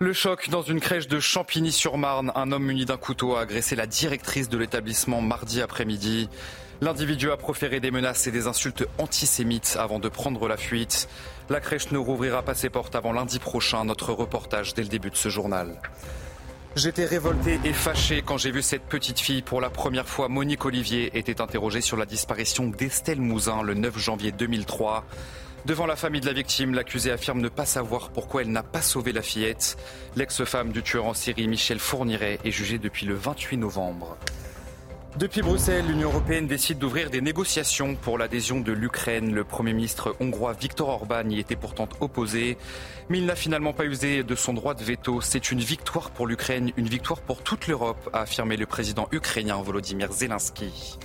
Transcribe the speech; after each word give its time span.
Le 0.00 0.12
choc 0.12 0.48
dans 0.48 0.62
une 0.62 0.78
crèche 0.78 1.08
de 1.08 1.18
Champigny-sur-Marne. 1.18 2.30
Un 2.36 2.52
homme 2.52 2.66
muni 2.66 2.84
d'un 2.84 2.96
couteau 2.96 3.34
a 3.34 3.40
agressé 3.40 3.74
la 3.74 3.88
directrice 3.88 4.48
de 4.48 4.56
l'établissement 4.56 5.20
mardi 5.20 5.60
après-midi. 5.60 6.28
L'individu 6.80 7.32
a 7.32 7.36
proféré 7.36 7.80
des 7.80 7.90
menaces 7.90 8.28
et 8.28 8.30
des 8.30 8.46
insultes 8.46 8.86
antisémites 8.98 9.76
avant 9.76 9.98
de 9.98 10.08
prendre 10.08 10.46
la 10.46 10.56
fuite. 10.56 11.08
La 11.50 11.58
crèche 11.58 11.90
ne 11.90 11.98
rouvrira 11.98 12.44
pas 12.44 12.54
ses 12.54 12.70
portes 12.70 12.94
avant 12.94 13.10
lundi 13.10 13.40
prochain. 13.40 13.84
Notre 13.84 14.12
reportage 14.12 14.72
dès 14.72 14.82
le 14.82 14.88
début 14.88 15.10
de 15.10 15.16
ce 15.16 15.30
journal. 15.30 15.80
J'étais 16.76 17.04
révolté 17.04 17.58
et 17.64 17.72
fâché 17.72 18.22
quand 18.24 18.38
j'ai 18.38 18.52
vu 18.52 18.62
cette 18.62 18.84
petite 18.84 19.18
fille. 19.18 19.42
Pour 19.42 19.60
la 19.60 19.68
première 19.68 20.06
fois, 20.06 20.28
Monique 20.28 20.64
Olivier 20.64 21.18
était 21.18 21.40
interrogée 21.40 21.80
sur 21.80 21.96
la 21.96 22.06
disparition 22.06 22.68
d'Estelle 22.68 23.20
Mouzin 23.20 23.62
le 23.62 23.74
9 23.74 23.98
janvier 23.98 24.30
2003. 24.30 25.04
Devant 25.66 25.86
la 25.86 25.96
famille 25.96 26.20
de 26.20 26.26
la 26.26 26.32
victime, 26.32 26.74
l'accusée 26.74 27.10
affirme 27.10 27.40
ne 27.40 27.48
pas 27.48 27.66
savoir 27.66 28.10
pourquoi 28.10 28.42
elle 28.42 28.52
n'a 28.52 28.62
pas 28.62 28.80
sauvé 28.80 29.12
la 29.12 29.22
fillette. 29.22 29.76
L'ex-femme 30.16 30.72
du 30.72 30.82
tueur 30.82 31.04
en 31.06 31.14
série 31.14 31.48
Michel 31.48 31.78
Fourniret 31.78 32.38
est 32.44 32.50
jugée 32.50 32.78
depuis 32.78 33.06
le 33.06 33.14
28 33.14 33.58
novembre. 33.58 34.16
Depuis 35.18 35.42
Bruxelles, 35.42 35.84
l'Union 35.88 36.10
européenne 36.10 36.46
décide 36.46 36.78
d'ouvrir 36.78 37.10
des 37.10 37.20
négociations 37.20 37.96
pour 37.96 38.18
l'adhésion 38.18 38.60
de 38.60 38.70
l'Ukraine. 38.70 39.34
Le 39.34 39.42
Premier 39.42 39.72
ministre 39.72 40.14
hongrois 40.20 40.52
Viktor 40.52 40.88
Orban 40.88 41.28
y 41.28 41.40
était 41.40 41.56
pourtant 41.56 41.88
opposé, 42.00 42.56
mais 43.08 43.18
il 43.18 43.26
n'a 43.26 43.34
finalement 43.34 43.72
pas 43.72 43.84
usé 43.84 44.22
de 44.22 44.34
son 44.36 44.52
droit 44.52 44.74
de 44.74 44.84
veto. 44.84 45.20
C'est 45.20 45.50
une 45.50 45.58
victoire 45.58 46.10
pour 46.10 46.28
l'Ukraine, 46.28 46.70
une 46.76 46.88
victoire 46.88 47.20
pour 47.20 47.42
toute 47.42 47.66
l'Europe, 47.66 48.08
a 48.12 48.20
affirmé 48.20 48.56
le 48.56 48.66
président 48.66 49.08
ukrainien 49.10 49.60
Volodymyr 49.60 50.12
Zelensky. 50.12 50.98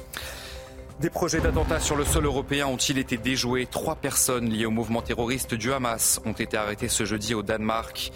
Des 0.99 1.09
projets 1.09 1.41
d'attentats 1.41 1.79
sur 1.79 1.95
le 1.95 2.05
sol 2.05 2.25
européen 2.25 2.67
ont-ils 2.67 2.97
été 2.97 3.17
déjoués? 3.17 3.65
Trois 3.65 3.95
personnes 3.95 4.49
liées 4.49 4.67
au 4.67 4.71
mouvement 4.71 5.01
terroriste 5.01 5.55
du 5.55 5.73
Hamas 5.73 6.21
ont 6.23 6.33
été 6.33 6.55
arrêtées 6.55 6.87
ce 6.87 7.03
jeudi 7.03 7.33
au 7.33 7.41
Danemark. 7.41 8.11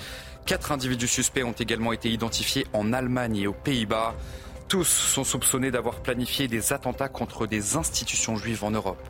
Quatre 0.45 0.72
individus 0.72 1.08
suspects 1.08 1.44
ont 1.44 1.53
également 1.53 1.92
été 1.92 2.09
identifiés 2.09 2.67
en 2.73 2.94
Allemagne 2.94 3.38
et 3.38 3.48
aux 3.48 3.53
Pays-Bas. 3.53 4.16
Tous 4.67 4.86
sont 4.86 5.23
soupçonnés 5.23 5.72
d'avoir 5.72 6.02
planifié 6.02 6.48
des 6.48 6.72
attentats 6.72 7.09
contre 7.09 7.48
des 7.48 7.75
institutions 7.75 8.38
juives 8.38 8.64
en 8.64 8.72
Europe. 8.72 9.03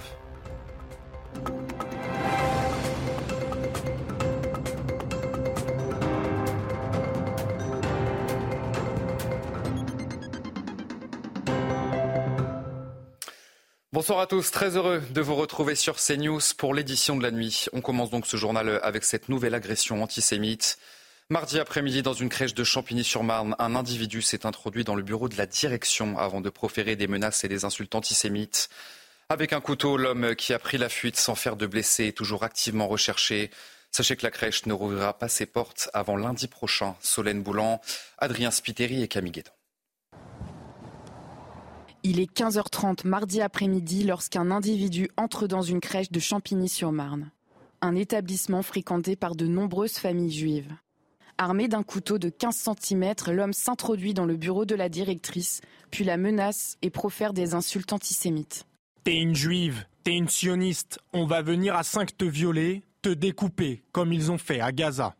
Bonsoir 13.97 14.19
à 14.19 14.27
tous, 14.27 14.51
très 14.51 14.77
heureux 14.77 15.01
de 15.09 15.21
vous 15.21 15.33
retrouver 15.33 15.73
sur 15.73 15.95
CNews 15.95 16.39
pour 16.55 16.75
l'édition 16.75 17.15
de 17.15 17.23
la 17.23 17.31
nuit. 17.31 17.65
On 17.73 17.81
commence 17.81 18.11
donc 18.11 18.27
ce 18.27 18.37
journal 18.37 18.79
avec 18.83 19.03
cette 19.03 19.27
nouvelle 19.27 19.55
agression 19.55 20.03
antisémite. 20.03 20.77
Mardi 21.31 21.59
après-midi, 21.59 22.03
dans 22.03 22.13
une 22.13 22.29
crèche 22.29 22.53
de 22.53 22.63
Champigny-sur-Marne, 22.63 23.55
un 23.57 23.75
individu 23.75 24.21
s'est 24.21 24.45
introduit 24.45 24.83
dans 24.83 24.93
le 24.93 25.01
bureau 25.01 25.29
de 25.29 25.35
la 25.35 25.47
direction 25.47 26.15
avant 26.19 26.41
de 26.41 26.51
proférer 26.51 26.95
des 26.95 27.07
menaces 27.07 27.43
et 27.43 27.47
des 27.47 27.65
insultes 27.65 27.95
antisémites. 27.95 28.69
Avec 29.29 29.51
un 29.51 29.61
couteau, 29.61 29.97
l'homme 29.97 30.35
qui 30.35 30.53
a 30.53 30.59
pris 30.59 30.77
la 30.77 30.89
fuite 30.89 31.17
sans 31.17 31.33
faire 31.33 31.55
de 31.55 31.65
blessés 31.65 32.05
est 32.05 32.17
toujours 32.17 32.43
activement 32.43 32.87
recherché. 32.87 33.49
Sachez 33.89 34.15
que 34.15 34.23
la 34.23 34.29
crèche 34.29 34.67
ne 34.67 34.73
rouvrira 34.73 35.17
pas 35.17 35.27
ses 35.27 35.47
portes 35.47 35.89
avant 35.95 36.17
lundi 36.17 36.47
prochain. 36.47 36.95
Solène 37.01 37.41
Boulan, 37.41 37.81
Adrien 38.19 38.51
Spiteri 38.51 39.01
et 39.01 39.07
Camille 39.07 39.31
Guédon. 39.31 39.56
Il 42.09 42.21
est 42.21 42.33
15h30 42.33 43.05
mardi 43.05 43.41
après-midi 43.41 44.05
lorsqu'un 44.05 44.49
individu 44.49 45.09
entre 45.17 45.45
dans 45.45 45.61
une 45.61 45.81
crèche 45.81 46.09
de 46.09 46.21
Champigny-sur-Marne, 46.21 47.31
un 47.81 47.95
établissement 47.95 48.63
fréquenté 48.63 49.17
par 49.17 49.35
de 49.35 49.45
nombreuses 49.45 49.97
familles 49.97 50.31
juives. 50.31 50.73
Armé 51.37 51.67
d'un 51.67 51.83
couteau 51.83 52.17
de 52.17 52.29
15 52.29 52.69
cm, 52.79 53.13
l'homme 53.33 53.51
s'introduit 53.51 54.13
dans 54.13 54.23
le 54.23 54.37
bureau 54.37 54.63
de 54.63 54.73
la 54.73 54.87
directrice, 54.87 55.59
puis 55.91 56.05
la 56.05 56.15
menace 56.15 56.77
et 56.81 56.89
profère 56.89 57.33
des 57.33 57.55
insultes 57.55 57.91
antisémites. 57.91 58.65
T'es 59.03 59.17
une 59.17 59.35
juive, 59.35 59.85
t'es 60.05 60.15
une 60.15 60.29
sioniste, 60.29 60.99
on 61.11 61.25
va 61.25 61.41
venir 61.41 61.75
à 61.75 61.83
5 61.83 62.15
te 62.15 62.23
violer, 62.23 62.83
te 63.01 63.09
découper, 63.09 63.83
comme 63.91 64.13
ils 64.13 64.31
ont 64.31 64.37
fait 64.37 64.61
à 64.61 64.71
Gaza. 64.71 65.13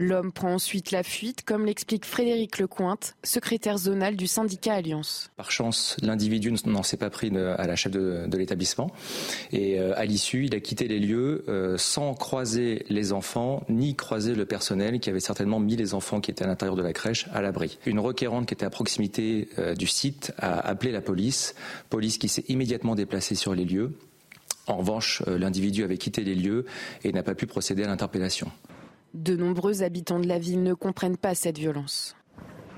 L'homme 0.00 0.30
prend 0.30 0.54
ensuite 0.54 0.92
la 0.92 1.02
fuite, 1.02 1.42
comme 1.44 1.66
l'explique 1.66 2.04
Frédéric 2.04 2.58
Lecointe, 2.60 3.16
secrétaire 3.24 3.78
zonal 3.78 4.14
du 4.14 4.28
syndicat 4.28 4.74
Alliance. 4.74 5.32
Par 5.36 5.50
chance, 5.50 5.96
l'individu 6.02 6.52
n'en 6.66 6.84
s'est 6.84 6.96
pas 6.96 7.10
pris 7.10 7.36
à 7.36 7.66
la 7.66 7.74
chef 7.74 7.90
de, 7.90 8.28
l'établissement. 8.36 8.92
Et 9.50 9.80
euh, 9.80 9.98
à 9.98 10.04
l'issue, 10.04 10.44
il 10.44 10.54
a 10.54 10.60
quitté 10.60 10.86
les 10.86 11.00
lieux 11.00 11.44
euh, 11.48 11.76
sans 11.78 12.14
croiser 12.14 12.86
les 12.88 13.12
enfants, 13.12 13.64
ni 13.68 13.96
croiser 13.96 14.36
le 14.36 14.44
personnel 14.44 15.00
qui 15.00 15.10
avait 15.10 15.18
certainement 15.18 15.58
mis 15.58 15.74
les 15.74 15.94
enfants 15.94 16.20
qui 16.20 16.30
étaient 16.30 16.44
à 16.44 16.48
l'intérieur 16.48 16.76
de 16.76 16.82
la 16.82 16.92
crèche 16.92 17.26
à 17.34 17.42
l'abri. 17.42 17.78
Une 17.84 17.98
requérante 17.98 18.46
qui 18.46 18.54
était 18.54 18.66
à 18.66 18.70
proximité 18.70 19.48
euh, 19.58 19.74
du 19.74 19.88
site 19.88 20.32
a 20.38 20.60
appelé 20.60 20.92
la 20.92 21.00
police, 21.00 21.56
police 21.90 22.18
qui 22.18 22.28
s'est 22.28 22.44
immédiatement 22.46 22.94
déplacée 22.94 23.34
sur 23.34 23.52
les 23.52 23.64
lieux. 23.64 23.98
En 24.68 24.76
revanche, 24.76 25.22
l'individu 25.26 25.82
avait 25.82 25.96
quitté 25.96 26.22
les 26.22 26.34
lieux 26.36 26.66
et 27.02 27.10
n'a 27.10 27.22
pas 27.22 27.34
pu 27.34 27.46
procéder 27.46 27.82
à 27.84 27.88
l'interpellation. 27.88 28.48
De 29.14 29.36
nombreux 29.36 29.82
habitants 29.82 30.20
de 30.20 30.28
la 30.28 30.38
ville 30.38 30.62
ne 30.62 30.74
comprennent 30.74 31.16
pas 31.16 31.34
cette 31.34 31.58
violence. 31.58 32.16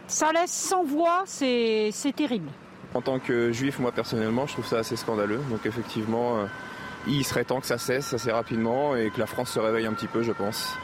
Ça 0.07 0.33
laisse 0.33 0.51
sans 0.51 0.85
voix, 0.85 1.25
c'est 1.27 1.93
terrible. 2.17 2.51
En 2.95 3.01
tant 3.01 3.21
que 3.21 3.53
juif, 3.53 3.79
moi 3.79 3.93
personnellement, 3.93 4.47
je 4.47 4.55
trouve 4.55 4.67
ça 4.67 4.79
assez 4.79 4.97
scandaleux. 4.97 5.41
Donc 5.51 5.67
effectivement, 5.67 6.39
euh, 6.39 6.47
il 7.07 7.25
serait 7.25 7.45
temps 7.45 7.61
que 7.61 7.67
ça 7.67 7.79
cesse 7.79 8.13
assez 8.13 8.33
rapidement 8.33 8.97
et 8.97 9.11
que 9.11 9.19
la 9.19 9.27
France 9.27 9.51
se 9.51 9.61
réveille 9.61 9.87
un 9.87 9.93
petit 9.93 10.09
peu, 10.09 10.23
je 10.23 10.33
pense. 10.33 10.77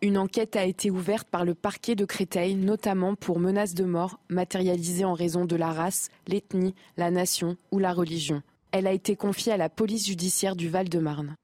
Une 0.00 0.16
enquête 0.16 0.54
a 0.54 0.64
été 0.64 0.92
ouverte 0.92 1.26
par 1.28 1.44
le 1.44 1.54
parquet 1.54 1.96
de 1.96 2.04
Créteil, 2.04 2.54
notamment 2.54 3.16
pour 3.16 3.40
menaces 3.40 3.74
de 3.74 3.84
mort 3.84 4.20
matérialisées 4.28 5.04
en 5.04 5.14
raison 5.14 5.44
de 5.44 5.56
la 5.56 5.72
race, 5.72 6.08
l'ethnie, 6.28 6.76
la 6.96 7.10
nation 7.10 7.56
ou 7.72 7.80
la 7.80 7.92
religion. 7.92 8.42
Elle 8.70 8.86
a 8.86 8.92
été 8.92 9.16
confiée 9.16 9.52
à 9.52 9.56
la 9.56 9.68
police 9.68 10.06
judiciaire 10.06 10.54
du 10.54 10.68
Val-de-Marne. 10.68 11.34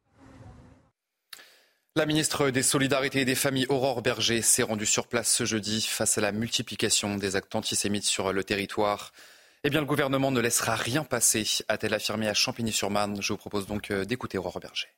La 1.97 2.07
ministre 2.07 2.51
des 2.51 2.65
Solidarités 2.65 3.21
et 3.21 3.25
des 3.25 3.37
Familles, 3.37 3.67
Aurore 3.69 4.03
Berger, 4.03 4.43
s'est 4.43 4.65
rendue 4.65 4.85
sur 4.85 5.07
place 5.07 5.33
ce 5.33 5.45
jeudi 5.45 5.81
face 5.81 6.19
à 6.19 6.21
la 6.21 6.33
multiplication 6.33 7.17
des 7.17 7.37
actes 7.37 7.55
antisémites 7.55 8.03
sur 8.03 8.33
le 8.33 8.43
territoire. 8.43 9.13
Eh 9.63 9.71
bien, 9.71 9.79
le 9.79 9.87
gouvernement 9.87 10.33
ne 10.33 10.41
laissera 10.41 10.75
rien 10.75 11.05
passer, 11.05 11.47
a-t-elle 11.69 11.95
affirmé 11.95 12.27
à 12.27 12.35
Champigny-sur-Marne. 12.35 13.23
Je 13.23 13.33
vous 13.33 13.37
propose 13.37 13.69
donc 13.69 13.93
euh, 13.93 14.05
d'écouter 14.05 14.39
Aurore 14.39 14.59
Berger 14.59 14.89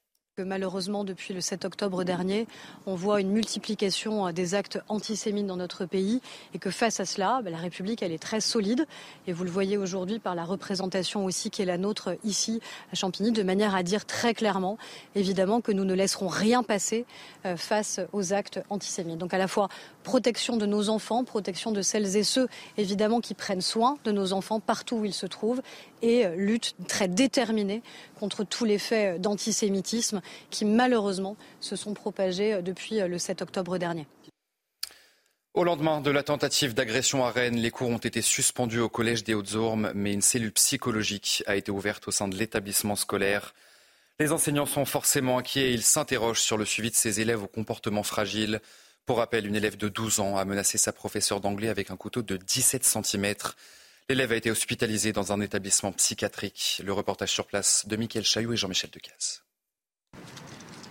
malheureusement, 0.44 1.02
depuis 1.02 1.32
le 1.32 1.40
7 1.40 1.64
octobre 1.64 2.04
dernier, 2.04 2.46
on 2.84 2.94
voit 2.94 3.22
une 3.22 3.30
multiplication 3.30 4.26
euh, 4.26 4.32
des 4.32 4.54
actes 4.54 4.78
antisémites 4.88 5.46
dans 5.46 5.56
notre 5.56 5.86
pays 5.86 6.20
et 6.52 6.58
que 6.58 6.70
face 6.70 7.00
à 7.00 7.06
cela, 7.06 7.40
bah, 7.42 7.48
la 7.48 7.56
République, 7.56 8.02
est 8.02 8.18
très 8.18 8.42
solide. 8.42 8.86
Et 9.26 9.32
vous 9.32 9.44
le 9.44 9.50
voyez 9.50 9.78
aujourd'hui 9.78 10.18
par 10.18 10.34
la 10.34 10.44
représentation 10.44 11.24
aussi 11.24 11.48
qui 11.48 11.62
est 11.62 11.64
la 11.64 11.78
nôtre 11.78 12.18
ici 12.22 12.60
à 12.92 12.96
Champigny, 12.96 13.32
de 13.32 13.42
manière 13.42 13.74
à 13.74 13.82
dire 13.82 14.04
très 14.04 14.34
clairement, 14.34 14.76
évidemment, 15.14 15.62
que 15.62 15.72
nous 15.72 15.86
ne 15.86 15.94
laisserons 15.94 16.28
rien 16.28 16.62
passer 16.62 17.06
euh, 17.46 17.56
face 17.56 18.00
aux 18.12 18.34
actes 18.34 18.60
antisémites. 18.68 19.16
Donc 19.16 19.32
à 19.32 19.38
la 19.38 19.48
fois 19.48 19.70
protection 20.02 20.58
de 20.58 20.66
nos 20.66 20.90
enfants, 20.90 21.24
protection 21.24 21.72
de 21.72 21.80
celles 21.80 22.14
et 22.14 22.24
ceux, 22.24 22.46
évidemment, 22.76 23.22
qui 23.22 23.32
prennent 23.32 23.62
soin 23.62 23.96
de 24.04 24.12
nos 24.12 24.34
enfants 24.34 24.60
partout 24.60 24.96
où 24.96 25.04
ils 25.06 25.14
se 25.14 25.26
trouvent 25.26 25.62
et 26.02 26.26
euh, 26.26 26.34
lutte 26.36 26.74
très 26.88 27.08
déterminée 27.08 27.82
contre 28.18 28.44
tous 28.44 28.64
les 28.64 28.78
faits 28.78 29.20
d'antisémitisme 29.20 30.20
qui 30.50 30.64
malheureusement 30.64 31.36
se 31.60 31.76
sont 31.76 31.94
propagés 31.94 32.54
euh, 32.54 32.62
depuis 32.62 33.00
euh, 33.00 33.08
le 33.08 33.18
7 33.18 33.42
octobre 33.42 33.78
dernier. 33.78 34.06
Au 35.54 35.64
lendemain 35.64 36.02
de 36.02 36.10
la 36.10 36.22
tentative 36.22 36.74
d'agression 36.74 37.24
à 37.24 37.30
Rennes, 37.30 37.56
les 37.56 37.70
cours 37.70 37.88
ont 37.88 37.96
été 37.96 38.20
suspendus 38.20 38.80
au 38.80 38.90
collège 38.90 39.24
des 39.24 39.32
Hautes-Ormes, 39.32 39.90
mais 39.94 40.12
une 40.12 40.20
cellule 40.20 40.52
psychologique 40.52 41.42
a 41.46 41.56
été 41.56 41.70
ouverte 41.70 42.06
au 42.08 42.10
sein 42.10 42.28
de 42.28 42.36
l'établissement 42.36 42.94
scolaire. 42.94 43.54
Les 44.18 44.32
enseignants 44.32 44.66
sont 44.66 44.84
forcément 44.84 45.38
inquiets 45.38 45.70
et 45.70 45.72
ils 45.72 45.82
s'interrogent 45.82 46.42
sur 46.42 46.58
le 46.58 46.66
suivi 46.66 46.90
de 46.90 46.94
ces 46.94 47.20
élèves 47.20 47.42
au 47.42 47.46
comportement 47.46 48.02
fragile. 48.02 48.60
Pour 49.06 49.18
rappel, 49.18 49.46
une 49.46 49.54
élève 49.54 49.76
de 49.76 49.88
12 49.88 50.20
ans 50.20 50.36
a 50.36 50.44
menacé 50.44 50.78
sa 50.78 50.92
professeure 50.92 51.40
d'anglais 51.40 51.68
avec 51.68 51.90
un 51.90 51.96
couteau 51.96 52.22
de 52.22 52.36
17 52.36 52.84
cm. 52.84 53.34
L'élève 54.08 54.30
a 54.30 54.36
été 54.36 54.52
hospitalisé 54.52 55.12
dans 55.12 55.32
un 55.32 55.40
établissement 55.40 55.90
psychiatrique. 55.90 56.80
Le 56.84 56.92
reportage 56.92 57.32
sur 57.32 57.44
place 57.44 57.88
de 57.88 57.96
Mickaël 57.96 58.24
Chailloux 58.24 58.52
et 58.52 58.56
Jean-Michel 58.56 58.90
Decaze. 58.90 59.42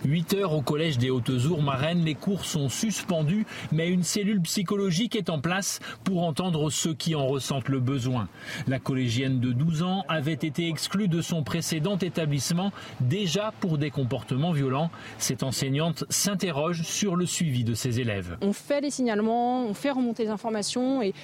8 0.04 0.34
heures 0.34 0.52
au 0.52 0.60
collège 0.60 0.98
des 0.98 1.08
Hautes-Ours 1.08 1.62
les 2.04 2.14
cours 2.14 2.44
sont 2.44 2.68
suspendus, 2.68 3.46
mais 3.72 3.88
une 3.88 4.02
cellule 4.02 4.42
psychologique 4.42 5.16
est 5.16 5.30
en 5.30 5.40
place 5.40 5.80
pour 6.04 6.24
entendre 6.24 6.68
ceux 6.68 6.92
qui 6.92 7.14
en 7.14 7.26
ressentent 7.26 7.70
le 7.70 7.80
besoin. 7.80 8.28
La 8.66 8.78
collégienne 8.78 9.40
de 9.40 9.50
12 9.52 9.82
ans 9.82 10.04
avait 10.08 10.34
été 10.34 10.68
exclue 10.68 11.08
de 11.08 11.22
son 11.22 11.42
précédent 11.42 11.96
établissement 11.96 12.70
déjà 13.00 13.54
pour 13.60 13.78
des 13.78 13.90
comportements 13.90 14.52
violents. 14.52 14.90
Cette 15.16 15.42
enseignante 15.42 16.04
s'interroge 16.10 16.82
sur 16.82 17.16
le 17.16 17.24
suivi 17.24 17.64
de 17.64 17.72
ses 17.72 17.98
élèves. 17.98 18.36
On 18.42 18.52
fait 18.52 18.82
les 18.82 18.90
signalements, 18.90 19.64
on 19.64 19.72
fait 19.72 19.90
remonter 19.90 20.24
les 20.24 20.30
informations 20.30 21.00
et 21.00 21.14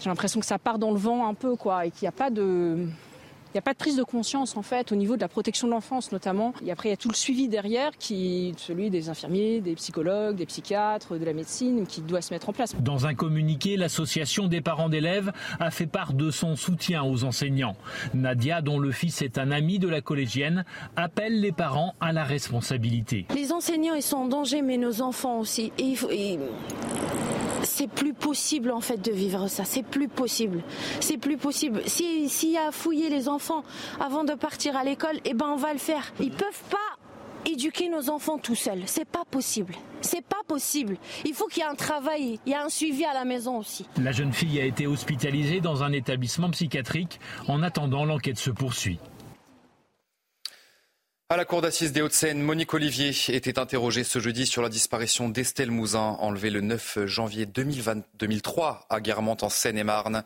j'ai 0.00 0.08
l'impression 0.08 0.40
que 0.40 0.46
ça 0.46 0.58
part 0.58 0.78
dans 0.78 0.90
le 0.90 0.98
vent 0.98 1.26
un 1.26 1.34
peu, 1.34 1.56
quoi, 1.56 1.86
et 1.86 1.90
qu'il 1.90 2.02
n'y 2.04 2.08
a 2.08 2.12
pas 2.12 2.30
de 2.30 2.86
il 3.52 3.56
n'y 3.56 3.58
a 3.58 3.62
pas 3.62 3.72
de 3.72 3.78
prise 3.78 3.96
de 3.96 4.04
conscience 4.04 4.56
en 4.56 4.62
fait 4.62 4.92
au 4.92 4.94
niveau 4.94 5.16
de 5.16 5.20
la 5.20 5.26
protection 5.26 5.66
de 5.66 5.72
l'enfance 5.72 6.12
notamment. 6.12 6.54
Et 6.64 6.70
après 6.70 6.88
il 6.88 6.92
y 6.92 6.94
a 6.94 6.96
tout 6.96 7.08
le 7.08 7.16
suivi 7.16 7.48
derrière 7.48 7.90
qui 7.98 8.54
celui 8.56 8.90
des 8.90 9.08
infirmiers, 9.08 9.60
des 9.60 9.74
psychologues, 9.74 10.36
des 10.36 10.46
psychiatres, 10.46 11.18
de 11.18 11.24
la 11.24 11.32
médecine 11.32 11.84
qui 11.84 12.00
doit 12.00 12.22
se 12.22 12.32
mettre 12.32 12.48
en 12.48 12.52
place. 12.52 12.76
Dans 12.80 13.06
un 13.06 13.14
communiqué, 13.14 13.76
l'association 13.76 14.46
des 14.46 14.60
parents 14.60 14.88
d'élèves 14.88 15.32
a 15.58 15.72
fait 15.72 15.88
part 15.88 16.12
de 16.12 16.30
son 16.30 16.54
soutien 16.54 17.02
aux 17.02 17.24
enseignants. 17.24 17.74
Nadia, 18.14 18.62
dont 18.62 18.78
le 18.78 18.92
fils 18.92 19.20
est 19.20 19.36
un 19.36 19.50
ami 19.50 19.80
de 19.80 19.88
la 19.88 20.00
collégienne, 20.00 20.64
appelle 20.94 21.40
les 21.40 21.50
parents 21.50 21.96
à 22.00 22.12
la 22.12 22.22
responsabilité. 22.22 23.26
Les 23.34 23.50
enseignants 23.50 23.94
ils 23.94 24.02
sont 24.02 24.18
en 24.18 24.28
danger 24.28 24.62
mais 24.62 24.76
nos 24.76 25.02
enfants 25.02 25.40
aussi. 25.40 25.72
Et, 25.76 25.94
et 26.12 26.38
c'est 27.80 27.88
plus 27.88 28.12
possible 28.12 28.72
en 28.72 28.82
fait 28.82 28.98
de 28.98 29.10
vivre 29.10 29.48
ça. 29.48 29.64
C'est 29.64 29.82
plus 29.82 30.08
possible. 30.08 30.62
C'est 31.00 31.16
plus 31.16 31.38
possible. 31.38 31.80
S'il 31.86 32.50
y 32.50 32.58
a 32.58 32.72
fouiller 32.72 33.08
les 33.08 33.26
enfants 33.26 33.64
avant 33.98 34.22
de 34.22 34.34
partir 34.34 34.76
à 34.76 34.84
l'école, 34.84 35.18
eh 35.24 35.32
ben 35.32 35.46
on 35.48 35.56
va 35.56 35.72
le 35.72 35.78
faire. 35.78 36.12
Ils 36.20 36.30
peuvent 36.30 36.62
pas 36.68 36.76
éduquer 37.50 37.88
nos 37.88 38.10
enfants 38.10 38.36
tout 38.36 38.54
seuls. 38.54 38.82
C'est 38.84 39.06
pas 39.06 39.24
possible. 39.30 39.74
C'est 40.02 40.22
pas 40.22 40.42
possible. 40.46 40.98
Il 41.24 41.32
faut 41.32 41.46
qu'il 41.46 41.62
y 41.62 41.66
ait 41.66 41.70
un 41.70 41.74
travail, 41.74 42.38
il 42.44 42.52
y 42.52 42.54
a 42.54 42.62
un 42.62 42.68
suivi 42.68 43.06
à 43.06 43.14
la 43.14 43.24
maison 43.24 43.56
aussi. 43.56 43.86
La 43.96 44.12
jeune 44.12 44.34
fille 44.34 44.60
a 44.60 44.66
été 44.66 44.86
hospitalisée 44.86 45.62
dans 45.62 45.82
un 45.82 45.92
établissement 45.92 46.50
psychiatrique. 46.50 47.18
En 47.48 47.62
attendant, 47.62 48.04
l'enquête 48.04 48.38
se 48.38 48.50
poursuit. 48.50 48.98
À 51.32 51.36
la 51.36 51.44
cour 51.44 51.62
d'assises 51.62 51.92
des 51.92 52.02
Hauts-de-Seine, 52.02 52.42
Monique 52.42 52.74
Olivier 52.74 53.12
était 53.28 53.60
interrogée 53.60 54.02
ce 54.02 54.18
jeudi 54.18 54.46
sur 54.46 54.62
la 54.62 54.68
disparition 54.68 55.28
d'Estelle 55.28 55.70
Mouzin, 55.70 56.16
enlevée 56.18 56.50
le 56.50 56.60
9 56.60 57.06
janvier 57.06 57.46
2003 57.46 58.86
à 58.90 59.00
Guermantes 59.00 59.44
en 59.44 59.48
Seine-et-Marne. 59.48 60.24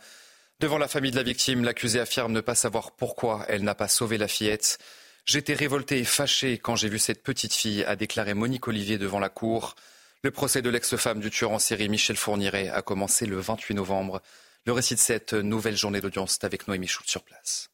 Devant 0.61 0.79
la 0.79 0.89
famille 0.89 1.11
de 1.11 1.17
la 1.17 1.23
victime, 1.23 1.63
l'accusée 1.63 2.01
affirme 2.01 2.33
ne 2.33 2.41
pas 2.41 2.55
savoir 2.55 2.93
pourquoi 2.93 3.45
elle 3.49 3.65
n'a 3.65 3.75
pas 3.75 3.87
sauvé 3.87 4.17
la 4.17 4.29
fillette. 4.29 4.79
J'étais 5.27 5.53
révoltée 5.53 5.99
et 5.99 6.05
fâchée 6.05 6.57
quand 6.57 6.75
j'ai 6.75 6.89
vu 6.89 6.99
cette 6.99 7.23
petite 7.23 7.53
fille, 7.53 7.85
a 7.85 7.97
déclaré 7.97 8.33
Monique 8.33 8.67
Olivier 8.67 8.97
devant 8.97 9.21
la 9.21 9.29
cour. 9.29 9.75
Le 10.23 10.31
procès 10.31 10.63
de 10.63 10.71
l'ex-femme 10.71 11.21
du 11.21 11.29
tueur 11.29 11.51
en 11.51 11.59
série 11.59 11.91
Michel 11.91 12.17
Fourniret 12.17 12.71
a 12.71 12.81
commencé 12.81 13.27
le 13.27 13.39
28 13.39 13.75
novembre. 13.75 14.23
Le 14.65 14.73
récit 14.73 14.95
de 14.95 15.01
cette 15.01 15.35
nouvelle 15.35 15.77
journée 15.77 16.01
d'audience 16.01 16.39
est 16.41 16.47
avec 16.47 16.67
Noémie 16.67 16.89
Schultz 16.89 17.11
sur 17.11 17.25
place. 17.25 17.69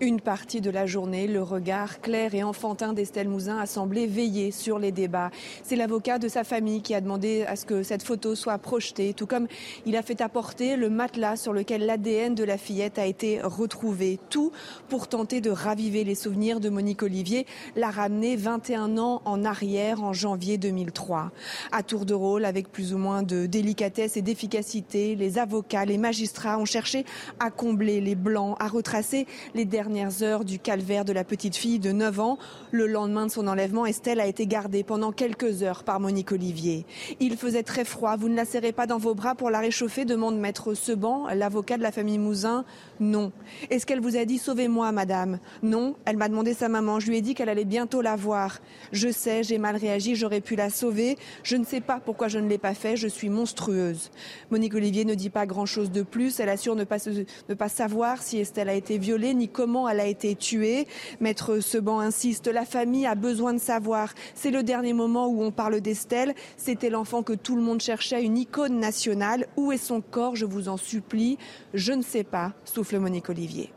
Une 0.00 0.20
partie 0.20 0.60
de 0.60 0.70
la 0.70 0.86
journée, 0.86 1.28
le 1.28 1.40
regard 1.40 2.00
clair 2.00 2.34
et 2.34 2.42
enfantin 2.42 2.94
d'Estelle 2.94 3.28
Mouzin 3.28 3.58
a 3.58 3.66
semblé 3.66 4.08
veiller 4.08 4.50
sur 4.50 4.80
les 4.80 4.90
débats. 4.90 5.30
C'est 5.62 5.76
l'avocat 5.76 6.18
de 6.18 6.26
sa 6.26 6.42
famille 6.42 6.82
qui 6.82 6.96
a 6.96 7.00
demandé 7.00 7.44
à 7.46 7.54
ce 7.54 7.64
que 7.64 7.84
cette 7.84 8.02
photo 8.02 8.34
soit 8.34 8.58
projetée, 8.58 9.14
tout 9.14 9.28
comme 9.28 9.46
il 9.86 9.96
a 9.96 10.02
fait 10.02 10.20
apporter 10.20 10.74
le 10.74 10.90
matelas 10.90 11.36
sur 11.36 11.52
lequel 11.52 11.86
l'ADN 11.86 12.34
de 12.34 12.42
la 12.42 12.58
fillette 12.58 12.98
a 12.98 13.06
été 13.06 13.40
retrouvé. 13.40 14.18
Tout 14.30 14.50
pour 14.88 15.06
tenter 15.06 15.40
de 15.40 15.50
raviver 15.50 16.02
les 16.02 16.16
souvenirs 16.16 16.58
de 16.58 16.70
Monique 16.70 17.04
Olivier, 17.04 17.46
la 17.76 17.90
ramener 17.90 18.34
21 18.34 18.98
ans 18.98 19.22
en 19.24 19.44
arrière 19.44 20.02
en 20.02 20.12
janvier 20.12 20.58
2003. 20.58 21.30
À 21.70 21.84
tour 21.84 22.04
de 22.04 22.14
rôle, 22.14 22.44
avec 22.44 22.72
plus 22.72 22.94
ou 22.94 22.98
moins 22.98 23.22
de 23.22 23.46
délicatesse 23.46 24.16
et 24.16 24.22
d'efficacité, 24.22 25.14
les 25.14 25.38
avocats, 25.38 25.84
les 25.84 25.98
magistrats 25.98 26.58
ont 26.58 26.64
cherché 26.64 27.04
à 27.38 27.52
combler 27.52 28.00
les 28.00 28.16
blancs, 28.16 28.56
à 28.58 28.66
retracer 28.66 29.28
les 29.54 29.64
derniers 29.64 29.83
dernières 29.84 30.22
heures 30.22 30.46
du 30.46 30.58
calvaire 30.58 31.04
de 31.04 31.12
la 31.12 31.24
petite 31.24 31.56
fille 31.56 31.78
de 31.78 31.92
9 31.92 32.18
ans. 32.18 32.38
Le 32.70 32.86
lendemain 32.86 33.26
de 33.26 33.30
son 33.30 33.46
enlèvement, 33.46 33.84
Estelle 33.84 34.18
a 34.18 34.26
été 34.26 34.46
gardée 34.46 34.82
pendant 34.82 35.12
quelques 35.12 35.62
heures 35.62 35.84
par 35.84 36.00
Monique 36.00 36.32
Olivier. 36.32 36.86
Il 37.20 37.36
faisait 37.36 37.62
très 37.62 37.84
froid. 37.84 38.16
Vous 38.16 38.30
ne 38.30 38.34
la 38.34 38.46
serrez 38.46 38.72
pas 38.72 38.86
dans 38.86 38.96
vos 38.96 39.14
bras 39.14 39.34
pour 39.34 39.50
la 39.50 39.58
réchauffer 39.58 40.06
demande 40.06 40.38
maître 40.38 40.72
Seban, 40.72 41.26
l'avocat 41.34 41.76
de 41.76 41.82
la 41.82 41.92
famille 41.92 42.16
Mouzin. 42.16 42.64
Non. 42.98 43.30
Est-ce 43.68 43.84
qu'elle 43.84 44.00
vous 44.00 44.16
a 44.16 44.24
dit 44.24 44.38
sauvez-moi, 44.38 44.90
madame? 44.90 45.38
Non. 45.62 45.96
Elle 46.06 46.16
m'a 46.16 46.30
demandé 46.30 46.54
sa 46.54 46.70
maman. 46.70 46.98
Je 46.98 47.10
lui 47.10 47.18
ai 47.18 47.20
dit 47.20 47.34
qu'elle 47.34 47.50
allait 47.50 47.66
bientôt 47.66 48.00
la 48.00 48.16
voir. 48.16 48.60
Je 48.90 49.10
sais, 49.10 49.42
j'ai 49.42 49.58
mal 49.58 49.76
réagi, 49.76 50.16
j'aurais 50.16 50.40
pu 50.40 50.56
la 50.56 50.70
sauver. 50.70 51.18
Je 51.42 51.56
ne 51.56 51.64
sais 51.66 51.82
pas 51.82 52.00
pourquoi 52.00 52.28
je 52.28 52.38
ne 52.38 52.48
l'ai 52.48 52.56
pas 52.56 52.72
fait. 52.72 52.96
Je 52.96 53.08
suis 53.08 53.28
monstrueuse. 53.28 54.10
Monique 54.50 54.74
Olivier 54.74 55.04
ne 55.04 55.14
dit 55.14 55.28
pas 55.28 55.44
grand-chose 55.44 55.90
de 55.90 56.00
plus. 56.00 56.40
Elle 56.40 56.48
assure 56.48 56.74
ne 56.74 56.84
pas, 56.84 56.96
ne 57.50 57.54
pas 57.54 57.68
savoir 57.68 58.22
si 58.22 58.38
Estelle 58.38 58.70
a 58.70 58.74
été 58.74 58.96
violée 58.96 59.34
ni 59.34 59.48
comment 59.48 59.73
elle 59.88 60.00
a 60.00 60.06
été 60.06 60.34
tuée. 60.34 60.86
Maître 61.20 61.60
Seban 61.60 62.00
insiste, 62.00 62.46
la 62.46 62.64
famille 62.64 63.06
a 63.06 63.14
besoin 63.14 63.52
de 63.52 63.58
savoir. 63.58 64.14
C'est 64.34 64.50
le 64.50 64.62
dernier 64.62 64.92
moment 64.92 65.26
où 65.26 65.42
on 65.42 65.50
parle 65.50 65.80
d'Estelle. 65.80 66.34
C'était 66.56 66.90
l'enfant 66.90 67.22
que 67.22 67.32
tout 67.32 67.56
le 67.56 67.62
monde 67.62 67.80
cherchait, 67.80 68.22
une 68.22 68.38
icône 68.38 68.78
nationale. 68.78 69.46
Où 69.56 69.72
est 69.72 69.78
son 69.78 70.00
corps? 70.00 70.36
Je 70.36 70.46
vous 70.46 70.68
en 70.68 70.76
supplie. 70.76 71.38
Je 71.74 71.92
ne 71.92 72.02
sais 72.02 72.24
pas, 72.24 72.52
souffle 72.64 72.98
Monique 72.98 73.28
Olivier. 73.28 73.72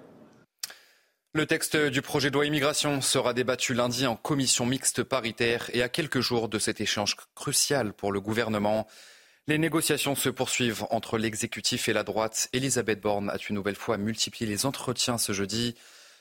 Le 1.33 1.45
texte 1.45 1.77
du 1.77 2.01
projet 2.01 2.29
de 2.29 2.33
loi 2.33 2.45
immigration 2.45 2.99
sera 3.01 3.33
débattu 3.33 3.73
lundi 3.73 4.07
en 4.07 4.15
commission 4.15 4.65
mixte 4.65 5.03
paritaire 5.03 5.69
et 5.73 5.83
à 5.83 5.89
quelques 5.89 6.19
jours 6.19 6.49
de 6.49 6.57
cet 6.57 6.81
échange 6.81 7.15
crucial 7.35 7.93
pour 7.93 8.11
le 8.11 8.19
gouvernement. 8.19 8.87
Les 9.49 9.57
négociations 9.57 10.15
se 10.15 10.27
poursuivent 10.27 10.85
entre 10.89 11.17
l'exécutif 11.17 11.87
et 11.87 11.93
la 11.93 12.03
droite. 12.03 12.49
Elisabeth 12.51 12.99
Borne 12.99 13.29
a 13.29 13.37
une 13.49 13.55
nouvelle 13.55 13.77
fois 13.77 13.97
multiplié 13.97 14.45
les 14.45 14.65
entretiens 14.65 15.17
ce 15.17 15.31
jeudi 15.31 15.75